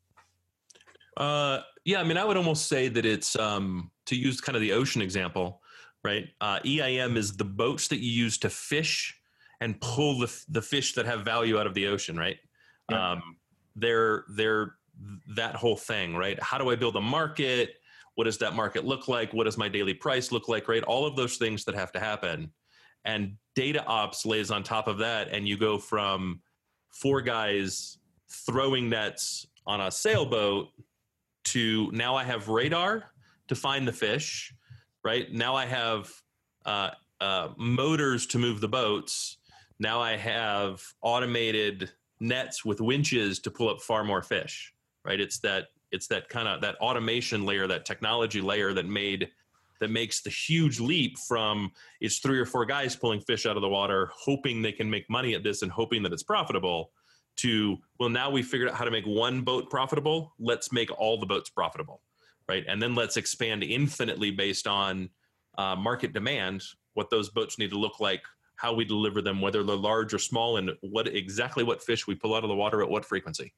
Uh, 1.18 1.60
yeah, 1.84 2.00
I 2.00 2.04
mean, 2.04 2.18
I 2.18 2.24
would 2.24 2.38
almost 2.38 2.68
say 2.68 2.88
that 2.88 3.06
it's 3.06 3.38
um, 3.38 3.92
to 4.06 4.16
use 4.16 4.40
kind 4.40 4.56
of 4.56 4.62
the 4.62 4.72
ocean 4.72 5.02
example, 5.02 5.62
right? 6.04 6.30
Uh, 6.40 6.60
EIM 6.66 7.18
is 7.18 7.36
the 7.36 7.44
boats 7.44 7.90
that 7.90 8.00
you 8.00 8.10
use 8.10 8.38
to 8.40 8.50
fish 8.50 9.16
and 9.62 9.80
pull 9.82 10.20
the 10.20 10.44
the 10.50 10.62
fish 10.62 10.94
that 10.94 11.06
have 11.06 11.26
value 11.26 11.60
out 11.60 11.68
of 11.68 11.74
the 11.74 11.88
ocean, 11.88 12.18
right? 12.18 12.38
Yeah. 12.90 13.12
Um, 13.12 13.38
they're 13.76 14.26
they're 14.30 14.76
that 15.36 15.56
whole 15.56 15.78
thing, 15.78 16.16
right? 16.16 16.42
How 16.42 16.58
do 16.58 16.70
I 16.70 16.76
build 16.76 16.96
a 16.96 17.02
market? 17.02 17.76
What 18.16 18.26
does 18.26 18.38
that 18.40 18.54
market 18.54 18.86
look 18.86 19.08
like? 19.08 19.34
What 19.34 19.46
does 19.46 19.58
my 19.58 19.70
daily 19.70 19.94
price 19.94 20.32
look 20.32 20.48
like? 20.48 20.68
Right? 20.68 20.84
All 20.84 21.06
of 21.06 21.16
those 21.16 21.38
things 21.38 21.66
that 21.66 21.76
have 21.76 21.92
to 21.94 22.00
happen 22.00 22.52
and 23.06 23.34
data 23.56 23.84
ops 23.86 24.26
lays 24.26 24.52
on 24.52 24.64
top 24.64 24.88
of 24.88 24.98
that 24.98 25.30
and 25.30 25.48
you 25.48 25.58
go 25.58 25.78
from 25.78 26.42
four 26.90 27.22
guys 27.22 27.98
throwing 28.32 28.90
nets 28.90 29.48
on 29.66 29.82
a 29.82 29.92
sailboat 29.92 30.68
to 31.44 31.90
now 31.94 32.16
i 32.16 32.24
have 32.24 32.48
radar 32.48 33.12
to 33.48 33.56
find 33.56 33.88
the 33.88 33.94
fish 33.94 34.54
right? 35.04 35.32
Now 35.32 35.56
i 35.56 35.66
have 35.66 36.12
uh, 36.66 36.92
uh, 37.22 37.50
motors 37.58 38.26
to 38.28 38.38
move 38.38 38.60
the 38.62 38.68
boats. 38.68 39.38
Now 39.80 40.02
i 40.02 40.16
have 40.18 40.84
automated 41.02 41.92
nets 42.20 42.66
with 42.66 42.82
winches 42.82 43.40
to 43.40 43.52
pull 43.52 43.70
up 43.70 43.82
far 43.82 44.04
more 44.04 44.22
fish 44.22 44.74
right? 45.06 45.20
It's 45.20 45.40
that 45.40 45.68
it's 45.92 46.08
that 46.08 46.30
kind 46.30 46.48
of 46.48 46.62
that 46.62 46.76
automation 46.76 47.46
layer 47.46 47.68
that 47.68 47.86
technology 47.86 48.42
layer 48.42 48.74
that 48.74 48.86
made 48.86 49.30
that 49.80 49.90
makes 49.90 50.22
the 50.22 50.30
huge 50.30 50.80
leap 50.80 51.18
from 51.18 51.72
it's 52.02 52.20
three 52.20 52.40
or 52.40 52.46
four 52.46 52.66
guys 52.66 52.96
pulling 52.96 53.22
fish 53.22 53.46
out 53.46 53.56
of 53.56 53.62
the 53.62 53.70
water, 53.70 54.12
hoping 54.14 54.62
they 54.62 54.72
can 54.72 54.90
make 54.90 55.10
money 55.10 55.34
at 55.36 55.44
this 55.44 55.62
and 55.62 55.72
hoping 55.72 56.04
that 56.04 56.14
it's 56.14 56.24
profitable, 56.24 56.92
to 57.38 57.78
well, 58.00 58.10
now 58.10 58.30
we 58.30 58.42
figured 58.44 58.70
out 58.70 58.76
how 58.76 58.84
to 58.84 58.92
make 58.92 59.06
one 59.06 59.42
boat 59.42 59.70
profitable. 59.70 60.34
Let's 60.40 60.72
make 60.72 60.92
all 61.00 61.20
the 61.20 61.26
boats 61.26 61.50
profitable, 61.50 62.02
right? 62.50 62.66
And 62.68 62.82
then 62.82 62.96
let's 62.96 63.16
expand 63.16 63.64
infinitely 63.64 64.32
based 64.32 64.68
on 64.68 65.10
uh, 65.58 65.76
market 65.76 66.14
demand, 66.14 66.64
what 66.94 67.10
those 67.10 67.30
boats 67.30 67.58
need 67.58 67.70
to 67.70 67.78
look 67.78 68.00
like, 68.00 68.22
how 68.56 68.74
we 68.74 68.84
deliver 68.84 69.22
them, 69.22 69.40
whether 69.40 69.64
they're 69.64 69.76
large 69.76 70.14
or 70.14 70.20
small, 70.20 70.58
and 70.58 70.72
what 70.82 71.08
exactly 71.08 71.64
what 71.64 71.82
fish 71.82 72.08
we 72.08 72.16
pull 72.16 72.36
out 72.36 72.44
of 72.44 72.50
the 72.50 72.56
water 72.56 72.82
at 72.82 72.90
what 72.90 73.06
frequency. 73.06 73.54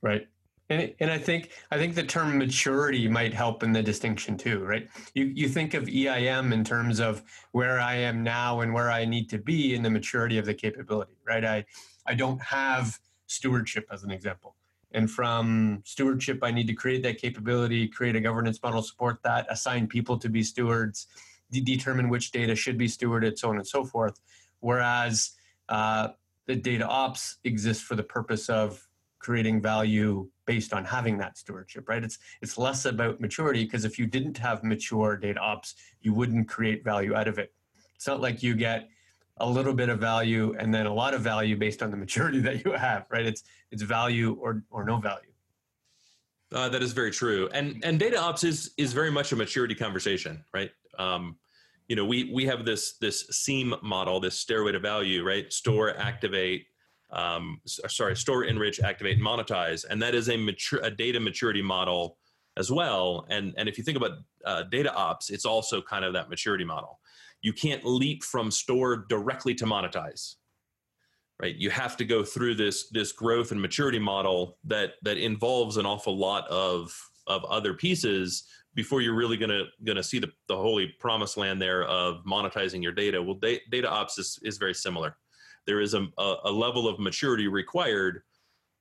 Right. 0.00 0.26
And, 0.70 0.92
and 1.00 1.10
I 1.10 1.18
think 1.18 1.50
I 1.70 1.78
think 1.78 1.94
the 1.94 2.02
term 2.02 2.36
maturity 2.36 3.08
might 3.08 3.32
help 3.32 3.62
in 3.62 3.72
the 3.72 3.82
distinction 3.82 4.36
too, 4.36 4.64
right? 4.64 4.86
You 5.14 5.24
you 5.24 5.48
think 5.48 5.74
of 5.74 5.88
EIM 5.88 6.52
in 6.52 6.62
terms 6.62 7.00
of 7.00 7.22
where 7.52 7.80
I 7.80 7.94
am 7.94 8.22
now 8.22 8.60
and 8.60 8.74
where 8.74 8.90
I 8.90 9.04
need 9.06 9.30
to 9.30 9.38
be 9.38 9.74
in 9.74 9.82
the 9.82 9.90
maturity 9.90 10.36
of 10.36 10.44
the 10.44 10.54
capability, 10.54 11.16
right? 11.26 11.44
I 11.44 11.64
I 12.06 12.14
don't 12.14 12.40
have 12.42 12.98
stewardship 13.26 13.86
as 13.90 14.04
an 14.04 14.10
example. 14.10 14.56
And 14.92 15.10
from 15.10 15.82
stewardship, 15.84 16.38
I 16.42 16.50
need 16.50 16.66
to 16.66 16.72
create 16.72 17.02
that 17.02 17.18
capability, 17.18 17.88
create 17.88 18.16
a 18.16 18.20
governance 18.20 18.62
model, 18.62 18.82
support 18.82 19.22
that, 19.22 19.46
assign 19.50 19.86
people 19.86 20.18
to 20.18 20.28
be 20.30 20.42
stewards, 20.42 21.08
de- 21.50 21.60
determine 21.60 22.08
which 22.08 22.30
data 22.30 22.54
should 22.54 22.78
be 22.78 22.86
stewarded, 22.88 23.38
so 23.38 23.50
on 23.50 23.56
and 23.56 23.66
so 23.66 23.84
forth. 23.84 24.18
Whereas 24.60 25.32
uh, 25.68 26.08
the 26.46 26.56
data 26.56 26.86
ops 26.86 27.36
exists 27.44 27.82
for 27.82 27.96
the 27.96 28.02
purpose 28.02 28.48
of 28.48 28.87
creating 29.18 29.60
value 29.60 30.28
based 30.46 30.72
on 30.72 30.84
having 30.84 31.18
that 31.18 31.36
stewardship 31.36 31.88
right? 31.88 32.02
It's 32.04 32.18
it's 32.42 32.58
less 32.58 32.84
about 32.84 33.20
maturity 33.20 33.64
because 33.64 33.84
if 33.84 33.98
you 33.98 34.06
didn't 34.06 34.38
have 34.38 34.64
mature 34.64 35.16
data 35.16 35.40
ops 35.40 35.74
you 36.00 36.14
wouldn't 36.14 36.48
create 36.48 36.84
value 36.84 37.14
out 37.14 37.28
of 37.28 37.38
it. 37.38 37.52
It's 37.94 38.06
not 38.06 38.20
like 38.20 38.42
you 38.42 38.54
get 38.54 38.88
a 39.38 39.48
little 39.48 39.74
bit 39.74 39.88
of 39.88 39.98
value 39.98 40.54
and 40.58 40.72
then 40.72 40.86
a 40.86 40.92
lot 40.92 41.14
of 41.14 41.20
value 41.20 41.56
based 41.56 41.82
on 41.82 41.90
the 41.90 41.96
maturity 42.04 42.40
that 42.40 42.64
you 42.64 42.72
have 42.72 43.06
right? 43.10 43.26
It's 43.26 43.44
it's 43.70 43.82
value 43.82 44.38
or 44.40 44.62
or 44.70 44.84
no 44.84 44.98
value. 44.98 45.32
Uh, 46.50 46.68
that 46.68 46.82
is 46.82 46.92
very 46.92 47.10
true. 47.10 47.48
And 47.52 47.82
and 47.84 47.98
data 47.98 48.18
ops 48.18 48.44
is 48.44 48.72
is 48.76 48.92
very 48.92 49.10
much 49.10 49.32
a 49.32 49.36
maturity 49.36 49.74
conversation 49.74 50.44
right? 50.54 50.70
Um, 50.98 51.36
you 51.88 51.96
know 51.96 52.04
we 52.04 52.30
we 52.32 52.44
have 52.46 52.64
this 52.64 52.96
this 52.98 53.26
SEAM 53.30 53.74
model 53.82 54.20
this 54.20 54.38
stairway 54.38 54.72
to 54.72 54.78
value 54.78 55.24
right? 55.24 55.52
Store 55.52 55.96
activate 55.96 56.66
um, 57.10 57.60
sorry, 57.66 58.16
store, 58.16 58.44
enrich, 58.44 58.80
activate, 58.80 59.18
monetize, 59.18 59.84
and 59.88 60.00
that 60.02 60.14
is 60.14 60.28
a 60.28 60.36
mature 60.36 60.80
a 60.82 60.90
data 60.90 61.18
maturity 61.20 61.62
model 61.62 62.18
as 62.56 62.70
well. 62.70 63.26
And 63.30 63.54
and 63.56 63.68
if 63.68 63.78
you 63.78 63.84
think 63.84 63.96
about 63.96 64.12
uh, 64.44 64.64
data 64.64 64.92
ops, 64.94 65.30
it's 65.30 65.46
also 65.46 65.80
kind 65.80 66.04
of 66.04 66.12
that 66.12 66.28
maturity 66.28 66.64
model. 66.64 67.00
You 67.40 67.52
can't 67.52 67.84
leap 67.84 68.24
from 68.24 68.50
store 68.50 69.06
directly 69.08 69.54
to 69.56 69.64
monetize, 69.64 70.34
right? 71.40 71.54
You 71.54 71.70
have 71.70 71.96
to 71.98 72.04
go 72.04 72.24
through 72.24 72.56
this 72.56 72.88
this 72.90 73.12
growth 73.12 73.52
and 73.52 73.60
maturity 73.60 73.98
model 73.98 74.58
that 74.64 74.94
that 75.02 75.16
involves 75.16 75.76
an 75.76 75.86
awful 75.86 76.16
lot 76.16 76.46
of 76.48 76.94
of 77.26 77.44
other 77.44 77.74
pieces 77.74 78.44
before 78.74 79.00
you're 79.00 79.14
really 79.14 79.36
gonna 79.36 79.64
gonna 79.84 80.02
see 80.02 80.18
the, 80.18 80.30
the 80.48 80.56
holy 80.56 80.88
promised 80.98 81.38
land 81.38 81.60
there 81.60 81.84
of 81.84 82.22
monetizing 82.24 82.82
your 82.82 82.92
data. 82.92 83.22
Well, 83.22 83.36
da- 83.36 83.62
data 83.70 83.88
ops 83.88 84.18
is, 84.18 84.38
is 84.42 84.58
very 84.58 84.74
similar 84.74 85.16
there 85.68 85.80
is 85.82 85.92
a, 85.92 86.08
a 86.16 86.50
level 86.50 86.88
of 86.88 86.98
maturity 86.98 87.46
required 87.46 88.22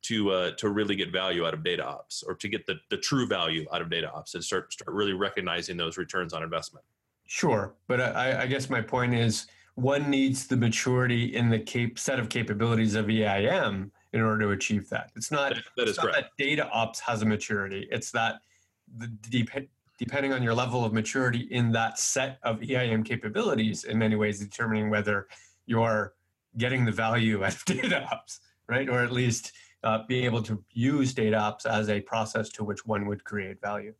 to 0.03 0.31
uh, 0.31 0.51
to 0.57 0.69
really 0.69 0.95
get 0.95 1.11
value 1.11 1.45
out 1.45 1.53
of 1.53 1.61
data 1.61 1.85
ops 1.85 2.23
or 2.25 2.33
to 2.33 2.47
get 2.47 2.65
the, 2.65 2.75
the 2.89 2.97
true 2.97 3.27
value 3.27 3.65
out 3.73 3.81
of 3.81 3.89
data 3.89 4.09
ops 4.09 4.35
and 4.35 4.43
start 4.43 4.71
start 4.71 4.95
really 4.95 5.11
recognizing 5.11 5.75
those 5.75 5.97
returns 5.97 6.33
on 6.33 6.43
investment. 6.43 6.85
Sure, 7.25 7.75
but 7.89 7.99
I, 7.99 8.43
I 8.43 8.47
guess 8.47 8.69
my 8.69 8.81
point 8.81 9.13
is 9.13 9.47
one 9.75 10.09
needs 10.09 10.47
the 10.47 10.55
maturity 10.55 11.35
in 11.35 11.49
the 11.49 11.59
cap- 11.59 11.99
set 11.99 12.19
of 12.19 12.29
capabilities 12.29 12.95
of 12.95 13.09
EIM 13.09 13.91
in 14.13 14.21
order 14.21 14.45
to 14.45 14.51
achieve 14.51 14.87
that. 14.87 15.11
It's 15.17 15.29
not 15.29 15.55
that, 15.55 15.63
that 15.75 15.87
is 15.89 15.97
correct. 15.97 16.15
That 16.15 16.29
data 16.37 16.69
ops 16.69 17.01
has 17.01 17.21
a 17.21 17.25
maturity. 17.25 17.85
It's 17.91 18.11
that 18.11 18.35
the, 18.97 19.11
depending 19.99 20.31
on 20.31 20.41
your 20.41 20.53
level 20.53 20.85
of 20.85 20.93
maturity 20.93 21.49
in 21.51 21.73
that 21.73 21.99
set 21.99 22.39
of 22.43 22.61
EIM 22.61 23.03
capabilities, 23.03 23.83
in 23.83 23.97
many 23.97 24.15
ways 24.15 24.39
determining 24.39 24.89
whether 24.89 25.27
you're 25.65 26.13
getting 26.57 26.85
the 26.85 26.91
value 26.91 27.43
out 27.45 27.55
of 27.55 27.65
data 27.65 28.07
ops, 28.11 28.39
right? 28.67 28.89
Or 28.89 29.03
at 29.03 29.11
least 29.11 29.51
uh, 29.83 29.99
being 30.07 30.25
able 30.25 30.41
to 30.43 30.63
use 30.71 31.13
data 31.13 31.37
ops 31.37 31.65
as 31.65 31.89
a 31.89 32.01
process 32.01 32.49
to 32.49 32.63
which 32.63 32.85
one 32.85 33.05
would 33.07 33.23
create 33.23 33.61
value. 33.61 33.93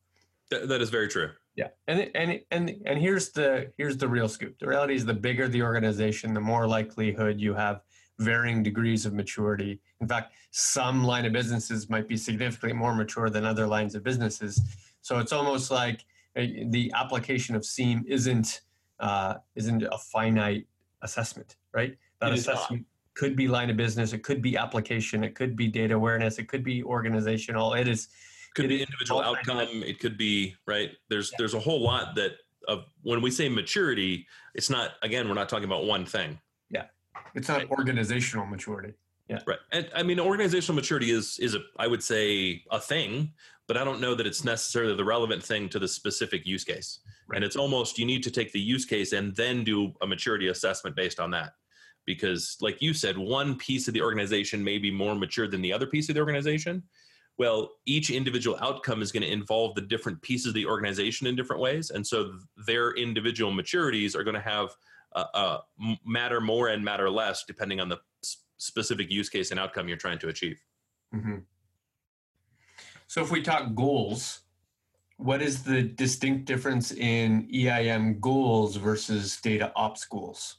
Th- 0.50 0.68
that 0.68 0.82
is 0.82 0.90
very 0.90 1.08
true. 1.08 1.30
Yeah, 1.56 1.70
and 1.88 2.12
and 2.14 2.40
and 2.52 2.76
and 2.86 3.00
here's 3.00 3.32
the 3.32 3.72
here's 3.78 3.98
the 3.98 4.08
real 4.08 4.30
scoop. 4.30 4.60
The 4.60 4.68
reality 4.68 4.94
is, 4.94 5.06
the 5.06 5.14
bigger 5.14 5.48
the 5.48 5.64
organization, 5.64 6.34
the 6.34 6.40
more 6.40 6.68
likelihood 6.68 7.42
you 7.42 7.56
have 7.56 7.82
varying 8.20 8.64
degrees 8.64 9.06
of 9.06 9.14
maturity. 9.14 9.80
In 10.00 10.08
fact, 10.08 10.34
some 10.52 11.04
line 11.04 11.26
of 11.26 11.34
businesses 11.34 11.90
might 11.90 12.08
be 12.08 12.18
significantly 12.18 12.74
more 12.74 12.94
mature 12.94 13.30
than 13.30 13.46
other 13.46 13.68
lines 13.68 13.96
of 13.96 14.04
businesses. 14.04 14.62
So 15.02 15.20
it's 15.20 15.32
almost 15.32 15.72
like 15.72 16.06
a, 16.36 16.66
the 16.70 16.92
application 16.96 17.56
of 17.56 17.66
SEAM 17.66 18.04
isn't 18.08 18.62
uh, 19.00 19.36
isn't 19.56 19.84
a 19.84 19.98
finite 19.98 20.68
assessment, 21.02 21.58
right? 21.74 21.98
That 22.20 22.32
It 22.32 22.36
is 22.36 22.48
assessment 22.48 22.86
could 23.14 23.36
be 23.36 23.48
line 23.48 23.70
of 23.72 23.78
business, 23.78 24.14
it 24.14 24.20
could 24.24 24.42
be 24.44 24.58
application, 24.58 25.24
it 25.24 25.34
could 25.34 25.56
be 25.56 25.68
data 25.68 25.96
awareness, 25.96 26.38
it 26.38 26.48
could 26.48 26.64
be 26.64 26.84
organizational. 26.84 27.74
It 27.74 27.88
is 27.88 28.10
could 28.56 28.66
It 28.66 28.70
be 28.70 28.76
is 28.76 28.82
individual 28.82 29.22
outcome 29.22 29.58
kinds 29.58 29.84
it 29.86 30.00
could 30.00 30.18
be 30.18 30.56
right 30.66 30.92
there's 31.10 31.30
Yeah. 31.32 31.36
there's 31.40 31.54
a 31.54 31.60
whole 31.60 31.82
lot 31.82 32.16
that 32.16 32.34
of 32.68 32.86
when 33.04 33.22
we 33.22 33.30
say 33.30 33.50
maturity 33.50 34.26
it's 34.56 34.70
not 34.70 34.94
again 35.04 35.28
we're 35.28 35.36
not 35.36 35.48
talking 35.50 35.66
about 35.66 35.86
one 35.86 36.06
thing 36.08 36.40
Yeah, 36.72 36.86
it's 37.36 37.48
not 37.50 37.70
organizational 37.70 38.46
maturity. 38.48 38.94
Yeah, 39.30 39.40
right 39.46 39.60
and 39.74 39.88
i 39.96 40.02
mean 40.02 40.20
organizational 40.20 40.76
maturity 40.76 41.12
is 41.12 41.38
is 41.40 41.54
a 41.54 41.60
i 41.78 41.86
would 41.86 42.02
say 42.02 42.64
a 42.72 42.80
thing 42.80 43.32
but 43.68 43.78
i 43.78 43.84
don't 43.84 44.00
know 44.02 44.16
that 44.16 44.26
it's 44.26 44.44
necessarily 44.44 44.96
the 44.96 45.04
relevant 45.06 45.44
thing 45.44 45.70
to 45.70 45.78
the 45.80 45.88
specific 45.88 46.46
use 46.48 46.64
case 46.64 47.00
Right. 47.28 47.36
and 47.38 47.46
it's 47.46 47.58
almost 47.58 48.00
you 48.00 48.06
need 48.06 48.24
to 48.24 48.32
take 48.32 48.52
the 48.54 48.60
use 48.60 48.86
case 48.86 49.12
and 49.12 49.36
then 49.36 49.64
do 49.64 49.94
a 50.02 50.08
maturity 50.08 50.48
assessment 50.48 50.96
based 50.96 51.20
on 51.20 51.30
that 51.32 51.54
because 52.08 52.58
like 52.60 52.82
you 52.82 52.92
said 52.92 53.16
one 53.16 53.56
piece 53.56 53.88
of 53.88 53.94
the 53.94 54.02
organization 54.02 54.64
may 54.64 54.80
be 54.80 54.90
more 54.90 55.14
mature 55.14 55.48
than 55.48 55.62
the 55.62 55.72
other 55.72 55.86
piece 55.86 56.10
of 56.10 56.16
the 56.16 56.22
organization 56.22 56.82
well 57.38 57.70
each 57.86 58.10
individual 58.10 58.58
outcome 58.60 59.04
is 59.04 59.12
going 59.12 59.22
to 59.22 59.32
involve 59.32 59.76
the 59.76 59.82
different 59.82 60.20
pieces 60.24 60.48
of 60.48 60.54
the 60.56 60.66
organization 60.66 61.28
in 61.28 61.36
different 61.36 61.62
ways 61.62 61.92
and 61.92 62.06
so 62.06 62.34
their 62.66 62.96
individual 62.96 63.52
maturities 63.52 64.16
are 64.16 64.24
going 64.24 64.34
to 64.34 64.42
have 64.42 64.72
uh, 65.16 65.26
uh, 65.36 65.58
matter 66.04 66.42
more 66.42 66.70
and 66.70 66.84
matter 66.84 67.10
less 67.10 67.44
depending 67.46 67.80
on 67.80 67.90
the 67.90 67.98
specific 68.58 69.12
use 69.12 69.30
case 69.30 69.52
and 69.52 69.60
outcome 69.60 69.88
you're 69.88 69.98
trying 69.98 70.18
to 70.18 70.30
achieve 70.30 70.60
Mhm. 71.14 71.44
So 73.08 73.22
if 73.22 73.32
we 73.32 73.42
talk 73.42 73.74
goals, 73.74 74.42
what 75.18 75.42
is 75.42 75.64
the 75.64 75.82
distinct 75.82 76.46
difference 76.46 76.92
in 76.92 77.48
EIM 77.54 78.20
goals 78.20 78.76
versus 78.76 79.40
data 79.40 79.72
ops 79.76 80.06
goals? 80.06 80.58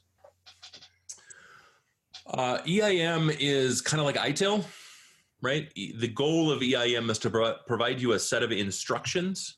Uh, 2.29 2.59
EIM 2.67 3.31
is 3.39 3.81
kind 3.81 3.99
of 3.99 4.05
like 4.05 4.15
ITIL, 4.15 4.63
right? 5.41 5.71
The 5.75 6.07
goal 6.07 6.51
of 6.51 6.61
EIM 6.61 7.09
is 7.09 7.17
to 7.19 7.29
pro- 7.29 7.55
provide 7.65 7.99
you 7.99 8.11
a 8.11 8.19
set 8.19 8.43
of 8.43 8.51
instructions, 8.51 9.57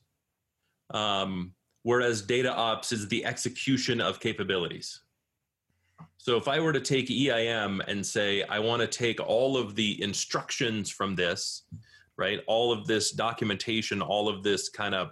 um, 0.93 1.53
whereas 1.83 2.21
data 2.21 2.53
ops 2.53 2.91
is 2.91 3.07
the 3.09 3.25
execution 3.25 3.99
of 3.99 4.19
capabilities. 4.19 5.01
So 6.17 6.37
if 6.37 6.47
I 6.47 6.59
were 6.59 6.71
to 6.71 6.79
take 6.79 7.09
EIM 7.09 7.81
and 7.87 8.05
say, 8.05 8.43
I 8.43 8.59
want 8.59 8.81
to 8.81 8.87
take 8.87 9.19
all 9.19 9.57
of 9.57 9.75
the 9.75 10.01
instructions 10.01 10.89
from 10.89 11.15
this, 11.15 11.63
right? 12.15 12.39
All 12.47 12.71
of 12.71 12.85
this 12.85 13.11
documentation, 13.11 14.01
all 14.01 14.29
of 14.29 14.43
this 14.43 14.69
kind 14.69 14.93
of 14.93 15.11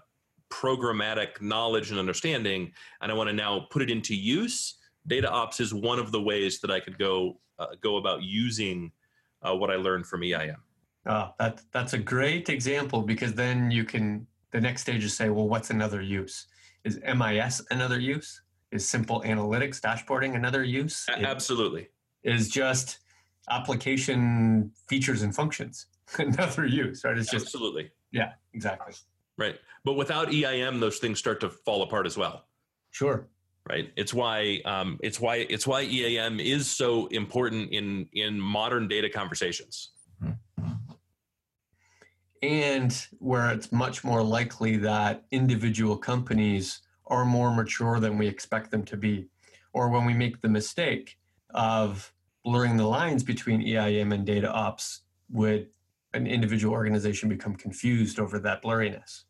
programmatic 0.50 1.42
knowledge 1.42 1.89
and 1.92 2.00
understanding, 2.00 2.72
and 3.01 3.12
I 3.12 3.16
want 3.16 3.28
to 3.28 3.34
now 3.34 3.68
put 3.72 3.82
it 3.82 3.89
into 3.89 4.16
use. 4.16 4.76
Data 5.10 5.30
ops 5.30 5.60
is 5.60 5.74
one 5.74 6.00
of 6.00 6.12
the 6.12 6.22
ways 6.22 6.60
that 6.62 6.72
I 6.72 6.80
could 6.80 6.98
go 6.98 7.39
uh, 7.58 7.67
go 7.82 7.98
about 7.98 8.22
using 8.24 8.91
uh, 9.41 9.56
what 9.56 9.69
I 9.72 9.76
learned 9.76 10.06
from 10.06 10.22
EIM. 10.22 10.58
Oh, 11.06 11.34
that 11.39 11.62
that's 11.72 11.93
a 11.93 11.98
great 11.98 12.48
example 12.50 13.02
because 13.02 13.34
then 13.34 13.72
you 13.72 13.84
can 13.84 14.28
the 14.52 14.62
next 14.62 14.82
stage 14.84 15.04
is 15.04 15.15
say, 15.17 15.30
well, 15.30 15.48
what's 15.48 15.69
another 15.72 16.02
use? 16.02 16.45
Is 16.84 17.00
MIS 17.04 17.62
another 17.72 18.00
use? 18.00 18.41
Is 18.72 18.88
simple 18.88 19.22
analytics 19.22 19.82
dashboarding 19.82 20.36
another 20.36 20.63
use? 20.63 21.06
A- 21.10 21.26
Absolutely. 21.26 21.89
Is 22.24 22.50
just 22.50 23.00
application 23.50 24.72
features 24.88 25.24
and 25.24 25.34
functions 25.36 25.88
another 26.19 26.65
use, 26.65 27.04
right? 27.04 27.17
It's 27.17 27.32
just 27.32 27.48
Absolutely. 27.48 27.91
yeah, 28.12 28.34
exactly. 28.54 28.93
Right. 29.38 29.56
But 29.86 29.93
without 29.93 30.32
EIM, 30.32 30.80
those 30.80 31.00
things 31.00 31.17
start 31.17 31.39
to 31.39 31.50
fall 31.50 31.82
apart 31.82 32.06
as 32.06 32.17
well. 32.17 32.45
Sure. 32.91 33.28
Right. 33.69 33.91
It's 33.95 34.15
why 34.15 34.62
um, 34.65 34.97
it's 35.03 35.19
why 35.19 35.45
it's 35.47 35.67
why 35.67 35.86
EIM 35.86 36.39
is 36.39 36.67
so 36.67 37.05
important 37.08 37.71
in 37.71 38.08
in 38.13 38.39
modern 38.39 38.88
data 38.88 39.10
conversations. 39.10 39.91
and 42.41 43.08
where 43.19 43.51
it's 43.51 43.71
much 43.71 44.03
more 44.03 44.23
likely 44.23 44.77
that 44.77 45.25
individual 45.32 45.97
companies 45.97 46.82
are 47.08 47.25
more 47.25 47.53
mature 47.53 47.99
than 47.99 48.17
we 48.17 48.27
expect 48.27 48.71
them 48.71 48.84
to 48.84 48.97
be 48.97 49.27
or 49.73 49.89
when 49.89 50.05
we 50.05 50.13
make 50.13 50.41
the 50.41 50.49
mistake 50.49 51.17
of 51.51 52.13
blurring 52.43 52.77
the 52.77 52.86
lines 52.86 53.23
between 53.23 53.62
EIM 53.62 54.13
and 54.13 54.25
data 54.25 54.49
ops 54.51 55.01
would 55.29 55.67
an 56.13 56.25
individual 56.25 56.73
organization 56.73 57.29
become 57.29 57.55
confused 57.55 58.19
over 58.19 58.39
that 58.39 58.63
blurriness 58.63 59.23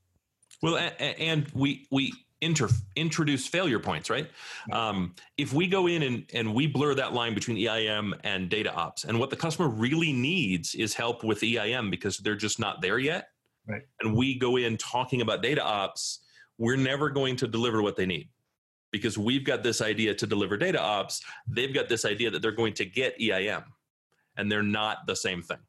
Well, 0.61 0.77
and 0.99 1.47
we 1.53 1.87
we 1.91 2.13
inter, 2.41 2.69
introduce 2.95 3.47
failure 3.47 3.79
points, 3.79 4.09
right? 4.09 4.29
Um, 4.71 5.15
if 5.37 5.53
we 5.53 5.67
go 5.67 5.87
in 5.87 6.03
and, 6.03 6.25
and 6.33 6.53
we 6.53 6.67
blur 6.67 6.95
that 6.95 7.13
line 7.13 7.33
between 7.33 7.57
EIM 7.57 8.13
and 8.23 8.49
data 8.49 8.73
ops, 8.73 9.03
and 9.03 9.19
what 9.19 9.29
the 9.29 9.35
customer 9.35 9.67
really 9.67 10.13
needs 10.13 10.75
is 10.75 10.93
help 10.93 11.23
with 11.23 11.43
EIM 11.43 11.89
because 11.89 12.17
they're 12.17 12.35
just 12.35 12.59
not 12.59 12.81
there 12.81 12.99
yet. 12.99 13.29
Right. 13.67 13.83
And 14.01 14.15
we 14.15 14.37
go 14.37 14.57
in 14.57 14.77
talking 14.77 15.21
about 15.21 15.43
data 15.43 15.63
ops, 15.63 16.19
we're 16.57 16.77
never 16.77 17.09
going 17.09 17.35
to 17.37 17.47
deliver 17.47 17.81
what 17.81 17.95
they 17.95 18.05
need 18.05 18.29
because 18.91 19.17
we've 19.17 19.43
got 19.43 19.63
this 19.63 19.81
idea 19.81 20.15
to 20.15 20.25
deliver 20.25 20.57
data 20.57 20.81
ops. 20.81 21.21
They've 21.47 21.73
got 21.73 21.89
this 21.89 22.05
idea 22.05 22.31
that 22.31 22.41
they're 22.41 22.51
going 22.51 22.73
to 22.75 22.85
get 22.85 23.15
EIM, 23.21 23.63
and 24.37 24.51
they're 24.51 24.63
not 24.63 25.05
the 25.07 25.15
same 25.15 25.41
thing 25.41 25.59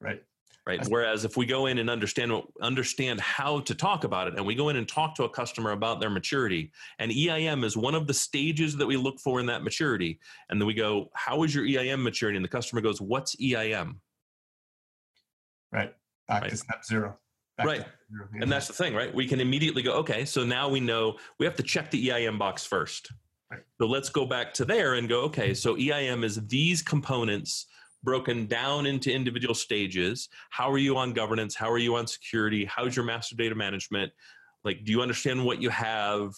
right 0.00 0.22
right? 0.66 0.78
That's- 0.78 0.90
whereas 0.90 1.24
if 1.24 1.36
we 1.36 1.44
go 1.46 1.66
in 1.66 1.78
and 1.78 1.90
understand 1.90 2.32
what- 2.32 2.46
understand 2.60 3.20
how 3.20 3.60
to 3.60 3.74
talk 3.74 4.04
about 4.04 4.28
it 4.28 4.34
and 4.36 4.46
we 4.46 4.54
go 4.54 4.68
in 4.70 4.76
and 4.76 4.88
talk 4.88 5.14
to 5.16 5.24
a 5.24 5.28
customer 5.28 5.72
about 5.72 6.00
their 6.00 6.10
maturity 6.10 6.72
and 6.98 7.12
eim 7.12 7.64
is 7.64 7.76
one 7.76 7.94
of 7.94 8.06
the 8.06 8.14
stages 8.14 8.76
that 8.76 8.86
we 8.86 8.96
look 8.96 9.20
for 9.20 9.40
in 9.40 9.46
that 9.46 9.62
maturity 9.62 10.18
and 10.48 10.60
then 10.60 10.66
we 10.66 10.74
go 10.74 11.10
how 11.14 11.42
is 11.42 11.54
your 11.54 11.64
eim 11.66 12.02
maturity 12.02 12.36
and 12.36 12.44
the 12.44 12.48
customer 12.48 12.80
goes 12.80 13.00
what's 13.00 13.36
eim 13.36 14.00
right. 15.72 15.94
Back 16.28 16.42
Right. 16.42 16.50
to 16.50 16.56
step 16.56 16.84
zero. 16.84 17.18
Back 17.58 17.66
Right. 17.66 17.84
and 18.40 18.50
that's 18.50 18.66
the 18.66 18.72
thing 18.72 18.94
right? 18.94 19.14
We 19.14 19.26
can 19.26 19.40
immediately 19.40 19.82
go 19.82 19.92
okay 19.96 20.24
so 20.24 20.44
now 20.44 20.68
we 20.68 20.80
know 20.80 21.18
we 21.38 21.44
have 21.46 21.56
to 21.56 21.62
check 21.62 21.90
the 21.90 22.08
eim 22.10 22.38
box 22.38 22.64
first. 22.64 23.12
Right. 23.50 23.62
so 23.78 23.86
let's 23.86 24.08
go 24.08 24.24
back 24.24 24.54
to 24.54 24.64
there 24.64 24.94
and 24.94 25.08
go 25.08 25.20
okay 25.24 25.52
so 25.52 25.76
eim 25.76 26.24
is 26.24 26.44
these 26.46 26.80
components 26.80 27.66
broken 28.04 28.46
down 28.46 28.86
into 28.86 29.12
individual 29.12 29.54
stages. 29.54 30.28
How 30.50 30.70
are 30.70 30.78
you 30.78 30.96
on 30.96 31.12
governance? 31.12 31.54
How 31.54 31.70
are 31.70 31.78
you 31.78 31.96
on 31.96 32.06
security? 32.06 32.64
How's 32.64 32.94
your 32.94 33.04
master 33.04 33.34
data 33.34 33.54
management? 33.54 34.12
Like 34.62 34.84
do 34.84 34.92
you 34.92 35.02
understand 35.02 35.44
what 35.44 35.60
you 35.60 35.70
have 35.70 36.34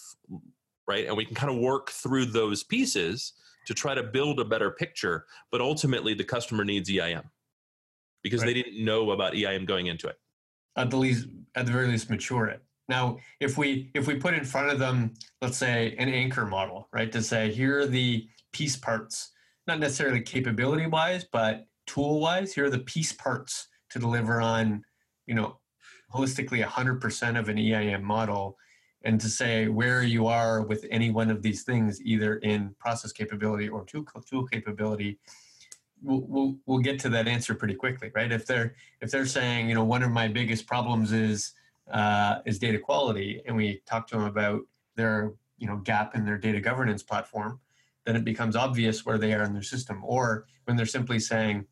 right? 0.87 1.05
And 1.05 1.17
we 1.17 1.25
can 1.25 1.35
kind 1.35 1.53
of 1.53 1.59
work 1.59 1.89
through 1.89 2.25
those 2.27 2.63
pieces 2.63 3.33
to 3.65 3.73
try 3.73 3.93
to 3.93 4.03
build 4.03 4.39
a 4.39 4.45
better 4.45 4.71
picture 4.71 5.25
but 5.51 5.59
ultimately 5.59 6.13
the 6.13 6.23
customer 6.23 6.63
needs 6.63 6.89
eim 6.89 7.23
because 8.23 8.41
they 8.41 8.53
didn't 8.53 8.83
know 8.83 9.11
about 9.11 9.33
eim 9.33 9.65
going 9.65 9.87
into 9.87 10.07
it. 10.07 10.17
At 10.77 10.89
the 10.89 10.97
least 10.97 11.27
at 11.55 11.65
the 11.65 11.71
very 11.71 11.87
least 11.87 12.09
mature 12.09 12.47
it. 12.47 12.63
Now 12.87 13.17
if 13.41 13.57
we 13.57 13.91
if 13.93 14.07
we 14.07 14.15
put 14.15 14.33
in 14.33 14.45
front 14.45 14.71
of 14.71 14.79
them 14.79 15.13
let's 15.41 15.57
say 15.57 15.95
an 15.99 16.09
anchor 16.09 16.45
model 16.45 16.87
right 16.93 17.11
to 17.11 17.21
say 17.21 17.51
here 17.51 17.79
are 17.79 17.85
the 17.85 18.27
piece 18.53 18.77
parts 18.77 19.31
not 19.67 19.79
necessarily 19.79 20.21
capability 20.21 20.87
wise 20.87 21.25
but 21.31 21.65
tool 21.85 22.19
wise 22.19 22.53
here 22.53 22.65
are 22.65 22.69
the 22.69 22.79
piece 22.79 23.13
parts 23.13 23.67
to 23.89 23.99
deliver 23.99 24.41
on 24.41 24.83
you 25.25 25.35
know 25.35 25.59
holistically 26.13 26.65
100% 26.65 27.39
of 27.39 27.49
an 27.49 27.57
eim 27.57 28.01
model 28.01 28.57
and 29.03 29.19
to 29.21 29.27
say 29.27 29.67
where 29.67 30.03
you 30.03 30.27
are 30.27 30.61
with 30.61 30.85
any 30.89 31.11
one 31.11 31.29
of 31.29 31.41
these 31.41 31.63
things 31.63 32.01
either 32.01 32.37
in 32.37 32.73
process 32.79 33.11
capability 33.11 33.67
or 33.67 33.83
tool, 33.85 34.05
tool 34.29 34.45
capability 34.47 35.19
we'll, 36.01 36.21
we'll, 36.27 36.55
we'll 36.65 36.79
get 36.79 36.99
to 36.99 37.09
that 37.09 37.27
answer 37.27 37.53
pretty 37.53 37.75
quickly 37.75 38.11
right? 38.15 38.31
If 38.31 38.45
they're 38.45 38.75
if 39.01 39.11
they're 39.11 39.25
saying, 39.25 39.69
you 39.69 39.75
know, 39.75 39.83
one 39.83 40.03
of 40.03 40.11
my 40.11 40.27
biggest 40.27 40.67
problems 40.67 41.11
is 41.11 41.53
uh, 41.91 42.39
is 42.45 42.59
data 42.59 42.79
quality, 42.79 43.41
and 43.45 43.55
we 43.55 43.81
talk 43.85 44.07
to 44.07 44.15
them 44.15 44.25
about 44.25 44.61
their 44.95 45.33
you 45.57 45.67
know 45.67 45.77
gap 45.77 46.15
in 46.15 46.25
their 46.25 46.37
data 46.37 46.59
governance 46.59 47.03
platform, 47.03 47.59
then 48.07 48.15
it 48.15 48.23
becomes 48.23 48.55
obvious 48.55 49.05
where 49.05 49.17
they 49.17 49.33
are 49.33 49.43
in 49.43 49.51
their 49.51 49.61
system. 49.61 50.01
Or 50.05 50.45
when 50.63 50.77
they're 50.77 50.85
simply 50.85 51.19
saying, 51.19 51.65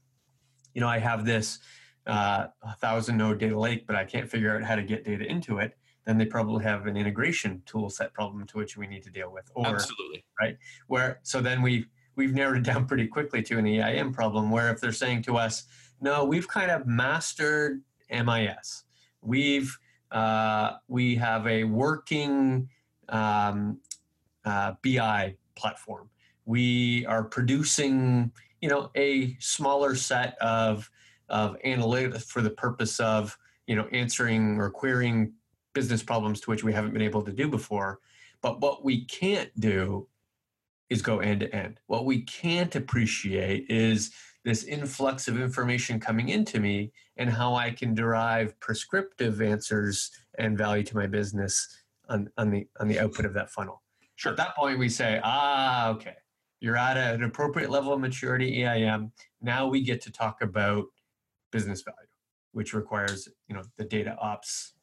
you 0.74 0.82
know, 0.82 0.89
I 0.89 1.00
have 1.00 1.26
this 1.26 1.60
uh, 2.06 2.48
thousand 2.82 3.15
node 3.15 3.39
data 3.39 3.58
lake, 3.58 3.88
but 3.88 3.95
I 3.95 4.04
can't 4.04 4.30
figure 4.30 4.54
out 4.54 4.62
how 4.62 4.76
to 4.76 4.84
get 4.84 5.06
data 5.06 5.26
into 5.26 5.60
it, 5.60 5.78
then 6.06 6.17
they 6.17 6.26
probably 6.26 6.62
have 6.65 6.88
an 6.88 6.98
integration 6.98 7.63
tool 7.65 7.89
set 7.89 8.13
problem 8.13 8.45
to 8.48 8.58
which 8.58 8.76
we 8.76 8.86
need 8.86 9.02
to 9.04 9.10
deal 9.10 9.32
with. 9.32 9.50
Or 9.56 9.67
Absolutely. 9.67 10.26
Right? 10.39 10.58
Where 10.88 11.21
so 11.24 11.39
then 11.39 11.62
we 11.62 11.86
we've 12.17 12.34
narrowed 12.34 12.58
it 12.58 12.63
down 12.63 12.86
pretty 12.88 13.08
quickly 13.08 13.41
to 13.43 13.58
an 13.58 13.65
EIM 13.65 14.13
problem 14.13 14.52
where 14.52 14.69
if 14.69 14.82
they're 14.82 14.91
saying 14.91 15.24
to 15.24 15.38
us, 15.38 15.63
no, 16.02 16.26
we've 16.26 16.50
kind 16.50 16.69
of 16.69 16.86
mastered 16.86 17.82
MIS. 18.12 18.84
We've 19.21 19.76
uh, 20.12 20.74
we 20.89 21.15
have 21.15 21.48
a 21.48 21.63
working 21.63 22.69
um, 23.08 23.80
uh, 24.43 24.74
BI 24.84 25.38
platform. 25.56 26.10
We 26.45 27.05
are 27.08 27.23
producing, 27.23 28.31
you 28.62 28.69
know, 28.69 28.91
a 28.95 29.36
smaller 29.39 29.95
set 29.95 30.38
of 30.39 30.89
of 31.27 31.58
analytics 31.65 32.25
for 32.25 32.41
the 32.41 32.51
purpose 32.51 32.99
of, 32.99 33.38
you 33.65 33.75
know, 33.75 33.88
answering 33.91 34.60
or 34.60 34.69
querying 34.69 35.34
business 35.73 36.03
problems 36.03 36.39
to 36.41 36.49
which 36.49 36.63
we 36.63 36.71
haven't 36.71 36.93
been 36.93 37.01
able 37.01 37.23
to 37.23 37.34
do 37.34 37.47
before. 37.47 37.99
But 38.41 38.62
what 38.62 38.84
we 38.86 39.05
can't 39.05 39.49
do 39.60 40.08
is 40.89 41.01
go 41.01 41.19
end 41.19 41.39
to 41.41 41.55
end. 41.55 41.79
What 41.88 42.05
we 42.05 42.21
can't 42.21 42.75
appreciate 42.75 43.65
is 43.69 44.12
this 44.43 44.63
influx 44.63 45.27
of 45.27 45.41
information 45.41 45.99
coming 45.99 46.29
into 46.29 46.60
me 46.60 46.91
and 47.17 47.29
how 47.29 47.55
I 47.55 47.71
can 47.71 47.95
derive 47.95 48.58
prescriptive 48.60 49.41
answers 49.41 50.12
and 50.38 50.58
value 50.58 50.84
to 50.84 50.95
my 50.95 51.08
business 51.08 51.67
on, 52.08 52.29
on 52.38 52.51
the 52.51 52.67
on 52.79 52.88
the 52.88 52.99
output 52.99 53.25
of 53.25 53.34
that 53.34 53.49
funnel. 53.49 53.81
Sure. 54.15 54.31
At 54.31 54.38
that 54.38 54.55
point, 54.55 54.77
we 54.77 54.88
say, 54.88 55.19
ah, 55.23 55.89
okay, 55.89 56.15
you're 56.65 56.75
at 56.75 56.97
an 56.97 57.23
appropriate 57.23 57.69
level 57.69 57.93
of 57.93 57.99
maturity, 57.99 58.63
EIM. 58.63 59.12
Now 59.39 59.67
we 59.67 59.82
get 59.82 60.01
to 60.01 60.12
talk 60.12 60.41
about 60.41 60.86
business 61.51 61.84
value, 61.84 62.10
which 62.54 62.73
requires 62.73 63.30
you 63.47 63.56
know 63.56 63.62
the 63.78 63.86
data 63.86 64.17
ops 64.19 64.73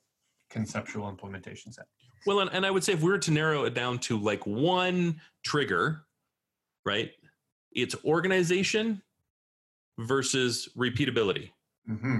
conceptual 0.48 1.08
implementation 1.08 1.72
set. 1.72 1.86
Well, 2.24 2.38
and, 2.38 2.50
and 2.52 2.64
I 2.64 2.70
would 2.70 2.84
say 2.84 2.92
if 2.92 3.02
we 3.02 3.10
were 3.10 3.18
to 3.18 3.32
narrow 3.32 3.64
it 3.64 3.74
down 3.74 3.98
to 4.00 4.16
like 4.16 4.46
one 4.46 5.20
trigger, 5.44 6.04
right? 6.86 7.10
It's 7.72 7.96
organization 8.04 9.02
versus 9.98 10.68
repeatability. 10.78 11.50
Mm-hmm. 11.90 12.18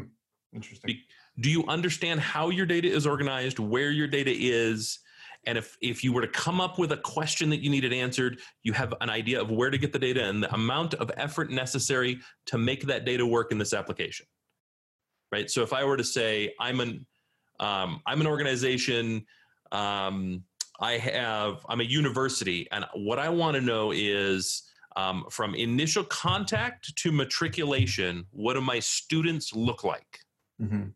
Interesting. 0.54 0.88
Be- 0.88 1.04
Do 1.38 1.50
you 1.50 1.64
understand 1.68 2.18
how 2.18 2.50
your 2.50 2.66
data 2.66 2.88
is 2.88 3.06
organized, 3.06 3.60
where 3.60 3.92
your 3.92 4.08
data 4.08 4.32
is? 4.34 4.98
And 5.44 5.58
if, 5.58 5.76
if 5.80 6.04
you 6.04 6.12
were 6.12 6.20
to 6.20 6.28
come 6.28 6.60
up 6.60 6.78
with 6.78 6.92
a 6.92 6.96
question 6.96 7.50
that 7.50 7.60
you 7.60 7.70
needed 7.70 7.92
answered, 7.92 8.38
you 8.62 8.72
have 8.72 8.94
an 9.00 9.10
idea 9.10 9.40
of 9.40 9.50
where 9.50 9.70
to 9.70 9.78
get 9.78 9.92
the 9.92 9.98
data 9.98 10.24
and 10.24 10.42
the 10.42 10.52
amount 10.54 10.94
of 10.94 11.10
effort 11.16 11.50
necessary 11.50 12.20
to 12.46 12.58
make 12.58 12.84
that 12.86 13.04
data 13.04 13.26
work 13.26 13.50
in 13.50 13.58
this 13.58 13.72
application. 13.72 14.26
Right. 15.32 15.50
So 15.50 15.62
if 15.62 15.72
I 15.72 15.84
were 15.84 15.96
to 15.96 16.04
say, 16.04 16.54
I'm 16.60 16.80
an, 16.80 17.06
um, 17.58 18.00
I'm 18.06 18.20
an 18.20 18.26
organization, 18.26 19.24
um, 19.72 20.44
I 20.80 20.92
have, 20.98 21.64
I'm 21.68 21.80
a 21.80 21.84
university, 21.84 22.68
and 22.70 22.84
what 22.94 23.18
I 23.18 23.28
want 23.28 23.54
to 23.56 23.60
know 23.60 23.92
is 23.92 24.70
um, 24.96 25.24
from 25.30 25.54
initial 25.54 26.04
contact 26.04 26.94
to 26.96 27.12
matriculation, 27.12 28.26
what 28.30 28.54
do 28.54 28.60
my 28.60 28.78
students 28.78 29.54
look 29.54 29.84
like? 29.84 30.20
Mm-hmm. 30.60 30.88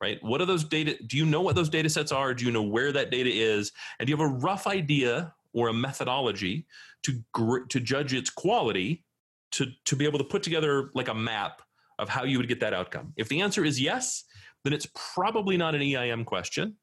Right? 0.00 0.18
What 0.22 0.40
are 0.40 0.46
those 0.46 0.64
data? 0.64 0.96
Do 1.06 1.16
you 1.18 1.26
know 1.26 1.42
what 1.42 1.56
those 1.56 1.68
data 1.68 1.90
sets 1.90 2.10
are? 2.10 2.32
Do 2.32 2.44
you 2.46 2.50
know 2.50 2.62
where 2.62 2.90
that 2.92 3.10
data 3.10 3.30
is? 3.30 3.70
And 3.98 4.06
do 4.06 4.10
you 4.12 4.16
have 4.16 4.26
a 4.26 4.34
rough 4.34 4.66
idea 4.66 5.34
or 5.52 5.68
a 5.68 5.74
methodology 5.74 6.66
to 7.02 7.22
gr- 7.32 7.64
to 7.68 7.80
judge 7.80 8.14
its 8.14 8.30
quality 8.30 9.04
to 9.52 9.66
to 9.84 9.96
be 9.96 10.06
able 10.06 10.18
to 10.18 10.24
put 10.24 10.42
together 10.42 10.90
like 10.94 11.08
a 11.08 11.14
map 11.14 11.60
of 11.98 12.08
how 12.08 12.24
you 12.24 12.38
would 12.38 12.48
get 12.48 12.60
that 12.60 12.72
outcome? 12.72 13.12
If 13.16 13.28
the 13.28 13.42
answer 13.42 13.62
is 13.62 13.78
yes, 13.78 14.24
then 14.64 14.72
it's 14.72 14.88
probably 14.94 15.58
not 15.58 15.74
an 15.74 15.82
EIM 15.82 16.24
question. 16.24 16.76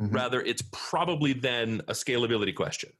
Mhm. 0.00 0.12
Rather, 0.12 0.40
it's 0.40 0.62
probably 0.72 1.32
then 1.32 1.82
a 1.88 1.92
scalability 1.92 2.54
question, 2.54 2.90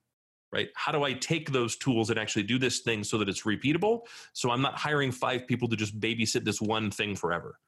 right? 0.53 0.69
How 0.75 0.93
do 0.93 1.03
I 1.05 1.13
take 1.13 1.51
those 1.51 1.77
tools 1.77 2.11
and 2.11 2.19
actually 2.21 2.43
do 2.45 2.59
this 2.59 2.81
thing 2.81 3.03
so 3.05 3.19
that 3.19 3.29
it's 3.29 3.43
repeatable? 3.43 4.03
So 4.33 4.51
I'm 4.51 4.63
not 4.63 4.75
hiring 4.77 5.11
five 5.13 5.47
people 5.47 5.69
to 5.69 5.77
just 5.77 5.99
babysit 5.99 6.45
this 6.45 6.61
one 6.61 6.91
thing 6.91 7.15
forever. 7.17 7.59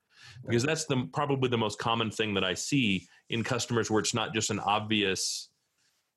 Because 0.47 0.63
that's 0.63 0.87
the 0.87 1.09
probably 1.13 1.49
the 1.49 1.59
most 1.59 1.79
common 1.79 2.11
thing 2.11 2.35
that 2.35 2.45
I 2.45 2.55
see 2.55 3.07
in 3.29 3.45
customers 3.45 3.91
where 3.91 4.01
it's 4.01 4.15
not 4.15 4.35
just 4.35 4.51
an 4.51 4.59
obvious 4.61 5.49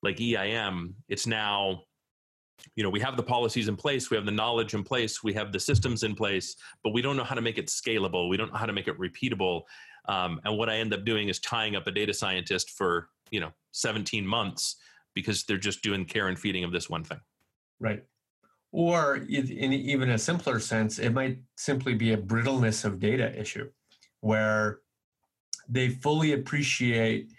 like 0.01 0.19
EIM, 0.19 0.95
it's 1.07 1.27
now 1.27 1.83
you 2.75 2.83
know, 2.83 2.89
we 2.89 2.99
have 2.99 3.17
the 3.17 3.23
policies 3.23 3.67
in 3.67 3.75
place, 3.75 4.09
we 4.09 4.17
have 4.17 4.25
the 4.25 4.31
knowledge 4.31 4.73
in 4.73 4.83
place, 4.83 5.23
we 5.23 5.33
have 5.33 5.51
the 5.51 5.59
systems 5.59 6.03
in 6.03 6.15
place, 6.15 6.55
but 6.83 6.93
we 6.93 7.01
don't 7.01 7.17
know 7.17 7.23
how 7.23 7.35
to 7.35 7.41
make 7.41 7.57
it 7.57 7.67
scalable. 7.67 8.29
We 8.29 8.37
don't 8.37 8.51
know 8.51 8.57
how 8.57 8.65
to 8.65 8.73
make 8.73 8.87
it 8.87 8.97
repeatable. 8.99 9.63
Um, 10.07 10.39
and 10.45 10.57
what 10.57 10.69
I 10.69 10.77
end 10.77 10.93
up 10.93 11.05
doing 11.05 11.29
is 11.29 11.39
tying 11.39 11.75
up 11.75 11.87
a 11.87 11.91
data 11.91 12.13
scientist 12.13 12.71
for 12.71 13.09
you 13.31 13.39
know 13.39 13.51
17 13.71 14.25
months 14.25 14.77
because 15.13 15.43
they're 15.43 15.57
just 15.57 15.81
doing 15.81 16.05
care 16.05 16.27
and 16.27 16.37
feeding 16.37 16.63
of 16.63 16.71
this 16.71 16.89
one 16.89 17.03
thing. 17.03 17.19
Right. 17.79 18.03
Or 18.71 19.17
in 19.17 19.49
in 19.49 19.73
even 19.73 20.09
a 20.09 20.17
simpler 20.17 20.59
sense, 20.59 20.99
it 20.99 21.11
might 21.11 21.39
simply 21.57 21.93
be 21.93 22.13
a 22.13 22.17
brittleness 22.17 22.85
of 22.85 22.99
data 22.99 23.37
issue 23.39 23.69
where 24.23 24.79
they 25.67 25.89
fully 25.89 26.31
appreciate 26.31 27.29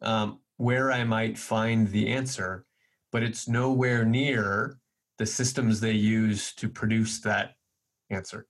um, 0.00 0.40
where 0.56 0.90
I 0.90 1.04
might 1.04 1.38
find 1.38 1.86
the 1.88 2.08
answer, 2.08 2.64
but 3.12 3.22
it's 3.22 3.46
nowhere 3.46 4.06
near 4.06 4.78
the 5.18 5.26
systems 5.26 5.80
they 5.80 5.92
use 5.92 6.54
to 6.54 6.68
produce 6.68 7.20
that 7.20 7.52
answer. 8.08 8.46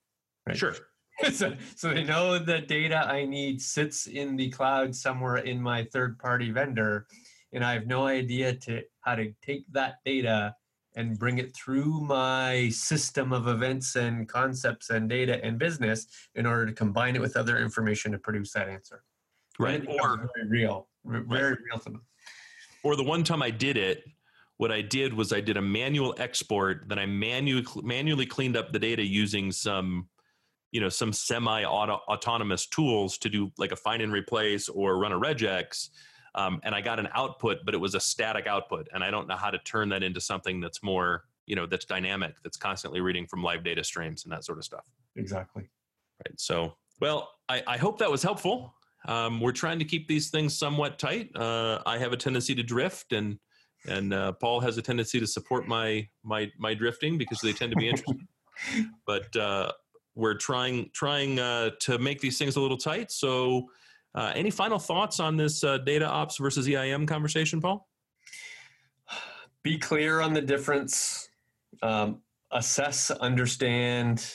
Right. 0.46 0.56
Sure. 0.56 0.76
so, 1.32 1.52
so 1.74 1.92
they 1.92 2.04
know 2.04 2.38
the 2.38 2.60
data 2.60 2.98
I 2.98 3.24
need 3.24 3.60
sits 3.60 4.06
in 4.06 4.36
the 4.36 4.50
cloud 4.50 4.94
somewhere 4.94 5.38
in 5.38 5.60
my 5.60 5.84
third 5.92 6.16
party 6.20 6.52
vendor, 6.52 7.08
and 7.52 7.64
I 7.64 7.72
have 7.72 7.88
no 7.88 8.06
idea 8.06 8.54
to 8.54 8.82
how 9.00 9.16
to 9.16 9.32
take 9.44 9.64
that 9.72 9.96
data 10.04 10.54
and 10.96 11.18
bring 11.18 11.38
it 11.38 11.54
through 11.54 12.00
my 12.00 12.68
system 12.70 13.32
of 13.32 13.46
events 13.46 13.96
and 13.96 14.28
concepts 14.28 14.90
and 14.90 15.08
data 15.08 15.42
and 15.44 15.58
business 15.58 16.06
in 16.34 16.46
order 16.46 16.66
to 16.66 16.72
combine 16.72 17.14
it 17.16 17.20
with 17.20 17.36
other 17.36 17.58
information 17.58 18.12
to 18.12 18.18
produce 18.18 18.52
that 18.52 18.68
answer. 18.68 19.02
Right. 19.58 19.76
And 19.76 19.84
it 19.84 19.90
becomes 19.90 20.20
Or 20.22 20.30
very 20.36 20.48
real, 20.48 20.88
r- 21.06 21.20
very 21.20 21.56
real 21.70 21.78
to 21.78 21.84
them. 21.90 22.02
or 22.82 22.96
the 22.96 23.04
one 23.04 23.22
time 23.22 23.42
I 23.42 23.50
did 23.50 23.76
it, 23.76 24.04
what 24.56 24.72
I 24.72 24.82
did 24.82 25.14
was 25.14 25.32
I 25.32 25.40
did 25.40 25.56
a 25.56 25.62
manual 25.62 26.14
export. 26.18 26.84
Then 26.88 26.98
I 26.98 27.06
manually 27.06 27.64
manually 27.82 28.26
cleaned 28.26 28.56
up 28.56 28.72
the 28.72 28.78
data 28.78 29.02
using 29.02 29.52
some, 29.52 30.08
you 30.70 30.80
know, 30.80 30.88
some 30.90 31.12
semi 31.12 31.64
autonomous 31.64 32.66
tools 32.66 33.16
to 33.18 33.28
do 33.30 33.50
like 33.58 33.72
a 33.72 33.76
find 33.76 34.02
and 34.02 34.12
replace 34.12 34.68
or 34.68 34.98
run 34.98 35.12
a 35.12 35.18
regex. 35.18 35.88
Um, 36.34 36.60
and 36.62 36.74
I 36.74 36.80
got 36.80 36.98
an 36.98 37.08
output, 37.14 37.58
but 37.64 37.74
it 37.74 37.78
was 37.78 37.94
a 37.94 38.00
static 38.00 38.46
output, 38.46 38.88
and 38.92 39.02
I 39.02 39.10
don't 39.10 39.26
know 39.26 39.36
how 39.36 39.50
to 39.50 39.58
turn 39.58 39.88
that 39.90 40.02
into 40.02 40.20
something 40.20 40.60
that's 40.60 40.82
more, 40.82 41.24
you 41.46 41.56
know, 41.56 41.66
that's 41.66 41.84
dynamic, 41.84 42.36
that's 42.42 42.56
constantly 42.56 43.00
reading 43.00 43.26
from 43.26 43.42
live 43.42 43.64
data 43.64 43.82
streams 43.82 44.24
and 44.24 44.32
that 44.32 44.44
sort 44.44 44.58
of 44.58 44.64
stuff. 44.64 44.84
Exactly. 45.16 45.68
Right. 46.26 46.38
So, 46.38 46.74
well, 47.00 47.30
I, 47.48 47.62
I 47.66 47.76
hope 47.78 47.98
that 47.98 48.10
was 48.10 48.22
helpful. 48.22 48.74
Um, 49.06 49.40
we're 49.40 49.52
trying 49.52 49.78
to 49.78 49.84
keep 49.84 50.06
these 50.06 50.30
things 50.30 50.56
somewhat 50.56 50.98
tight. 50.98 51.34
Uh, 51.34 51.80
I 51.86 51.98
have 51.98 52.12
a 52.12 52.16
tendency 52.16 52.54
to 52.54 52.62
drift, 52.62 53.12
and 53.12 53.38
and 53.86 54.12
uh, 54.12 54.32
Paul 54.32 54.60
has 54.60 54.76
a 54.76 54.82
tendency 54.82 55.18
to 55.20 55.26
support 55.26 55.66
my 55.66 56.06
my 56.22 56.50
my 56.58 56.74
drifting 56.74 57.16
because 57.16 57.40
they 57.40 57.52
tend 57.52 57.72
to 57.72 57.76
be 57.76 57.88
interesting. 57.88 58.28
but 59.06 59.34
uh, 59.36 59.72
we're 60.14 60.34
trying 60.34 60.90
trying 60.92 61.38
uh, 61.38 61.70
to 61.80 61.98
make 61.98 62.20
these 62.20 62.38
things 62.38 62.56
a 62.56 62.60
little 62.60 62.76
tight. 62.76 63.10
So, 63.10 63.70
uh, 64.14 64.32
any 64.34 64.50
final 64.50 64.78
thoughts 64.78 65.20
on 65.20 65.36
this 65.36 65.62
uh, 65.62 65.78
data 65.78 66.06
ops 66.06 66.38
versus 66.38 66.68
EIM 66.68 67.06
conversation, 67.06 67.60
Paul? 67.60 67.88
Be 69.62 69.78
clear 69.78 70.20
on 70.20 70.32
the 70.32 70.40
difference. 70.40 71.28
Um, 71.82 72.20
assess, 72.50 73.10
understand, 73.10 74.26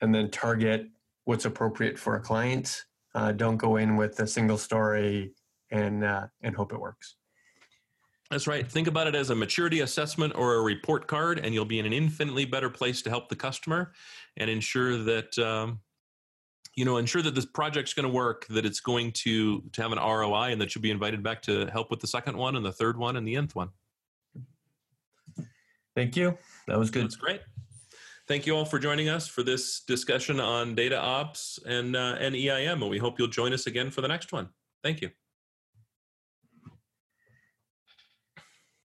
and 0.00 0.14
then 0.14 0.30
target 0.30 0.86
what's 1.24 1.44
appropriate 1.44 1.98
for 1.98 2.16
a 2.16 2.20
client. 2.20 2.82
Uh, 3.14 3.32
don't 3.32 3.56
go 3.56 3.76
in 3.76 3.96
with 3.96 4.18
a 4.20 4.26
single 4.26 4.58
story 4.58 5.32
and 5.70 6.04
uh, 6.04 6.26
and 6.42 6.54
hope 6.54 6.72
it 6.72 6.80
works. 6.80 7.16
That's 8.30 8.46
right. 8.46 8.66
Think 8.66 8.88
about 8.88 9.06
it 9.06 9.14
as 9.14 9.28
a 9.28 9.34
maturity 9.34 9.80
assessment 9.80 10.32
or 10.34 10.54
a 10.54 10.60
report 10.62 11.06
card, 11.06 11.38
and 11.38 11.52
you'll 11.52 11.66
be 11.66 11.78
in 11.78 11.84
an 11.84 11.92
infinitely 11.92 12.46
better 12.46 12.70
place 12.70 13.02
to 13.02 13.10
help 13.10 13.28
the 13.28 13.36
customer 13.36 13.92
and 14.38 14.48
ensure 14.48 14.96
that 14.96 15.38
um, 15.38 15.80
you 16.74 16.84
know 16.84 16.96
ensure 16.96 17.22
that 17.22 17.34
this 17.34 17.46
project's 17.46 17.92
going 17.92 18.06
to 18.08 18.12
work, 18.12 18.46
that 18.48 18.64
it's 18.64 18.80
going 18.80 19.12
to 19.12 19.60
to 19.72 19.82
have 19.82 19.92
an 19.92 19.98
ROI, 19.98 20.52
and 20.52 20.60
that 20.60 20.74
you'll 20.74 20.82
be 20.82 20.90
invited 20.90 21.22
back 21.22 21.42
to 21.42 21.66
help 21.66 21.90
with 21.90 22.00
the 22.00 22.06
second 22.06 22.36
one 22.36 22.56
and 22.56 22.64
the 22.64 22.72
third 22.72 22.96
one 22.96 23.16
and 23.16 23.26
the 23.26 23.36
nth 23.36 23.54
one. 23.54 23.70
Thank 25.94 26.16
you. 26.16 26.38
That 26.68 26.78
was 26.78 26.90
good. 26.90 27.04
That's 27.04 27.16
great. 27.16 27.42
Thank 28.28 28.46
you 28.46 28.56
all 28.56 28.64
for 28.64 28.78
joining 28.78 29.08
us 29.08 29.26
for 29.26 29.42
this 29.42 29.80
discussion 29.80 30.40
on 30.40 30.74
data 30.74 30.98
ops 30.98 31.58
and 31.66 31.96
uh, 31.96 32.16
and 32.18 32.34
EIM, 32.34 32.80
and 32.80 32.90
we 32.90 32.98
hope 32.98 33.18
you'll 33.18 33.28
join 33.28 33.52
us 33.52 33.66
again 33.66 33.90
for 33.90 34.00
the 34.00 34.08
next 34.08 34.32
one. 34.32 34.48
Thank 34.82 35.02
you. 35.02 35.10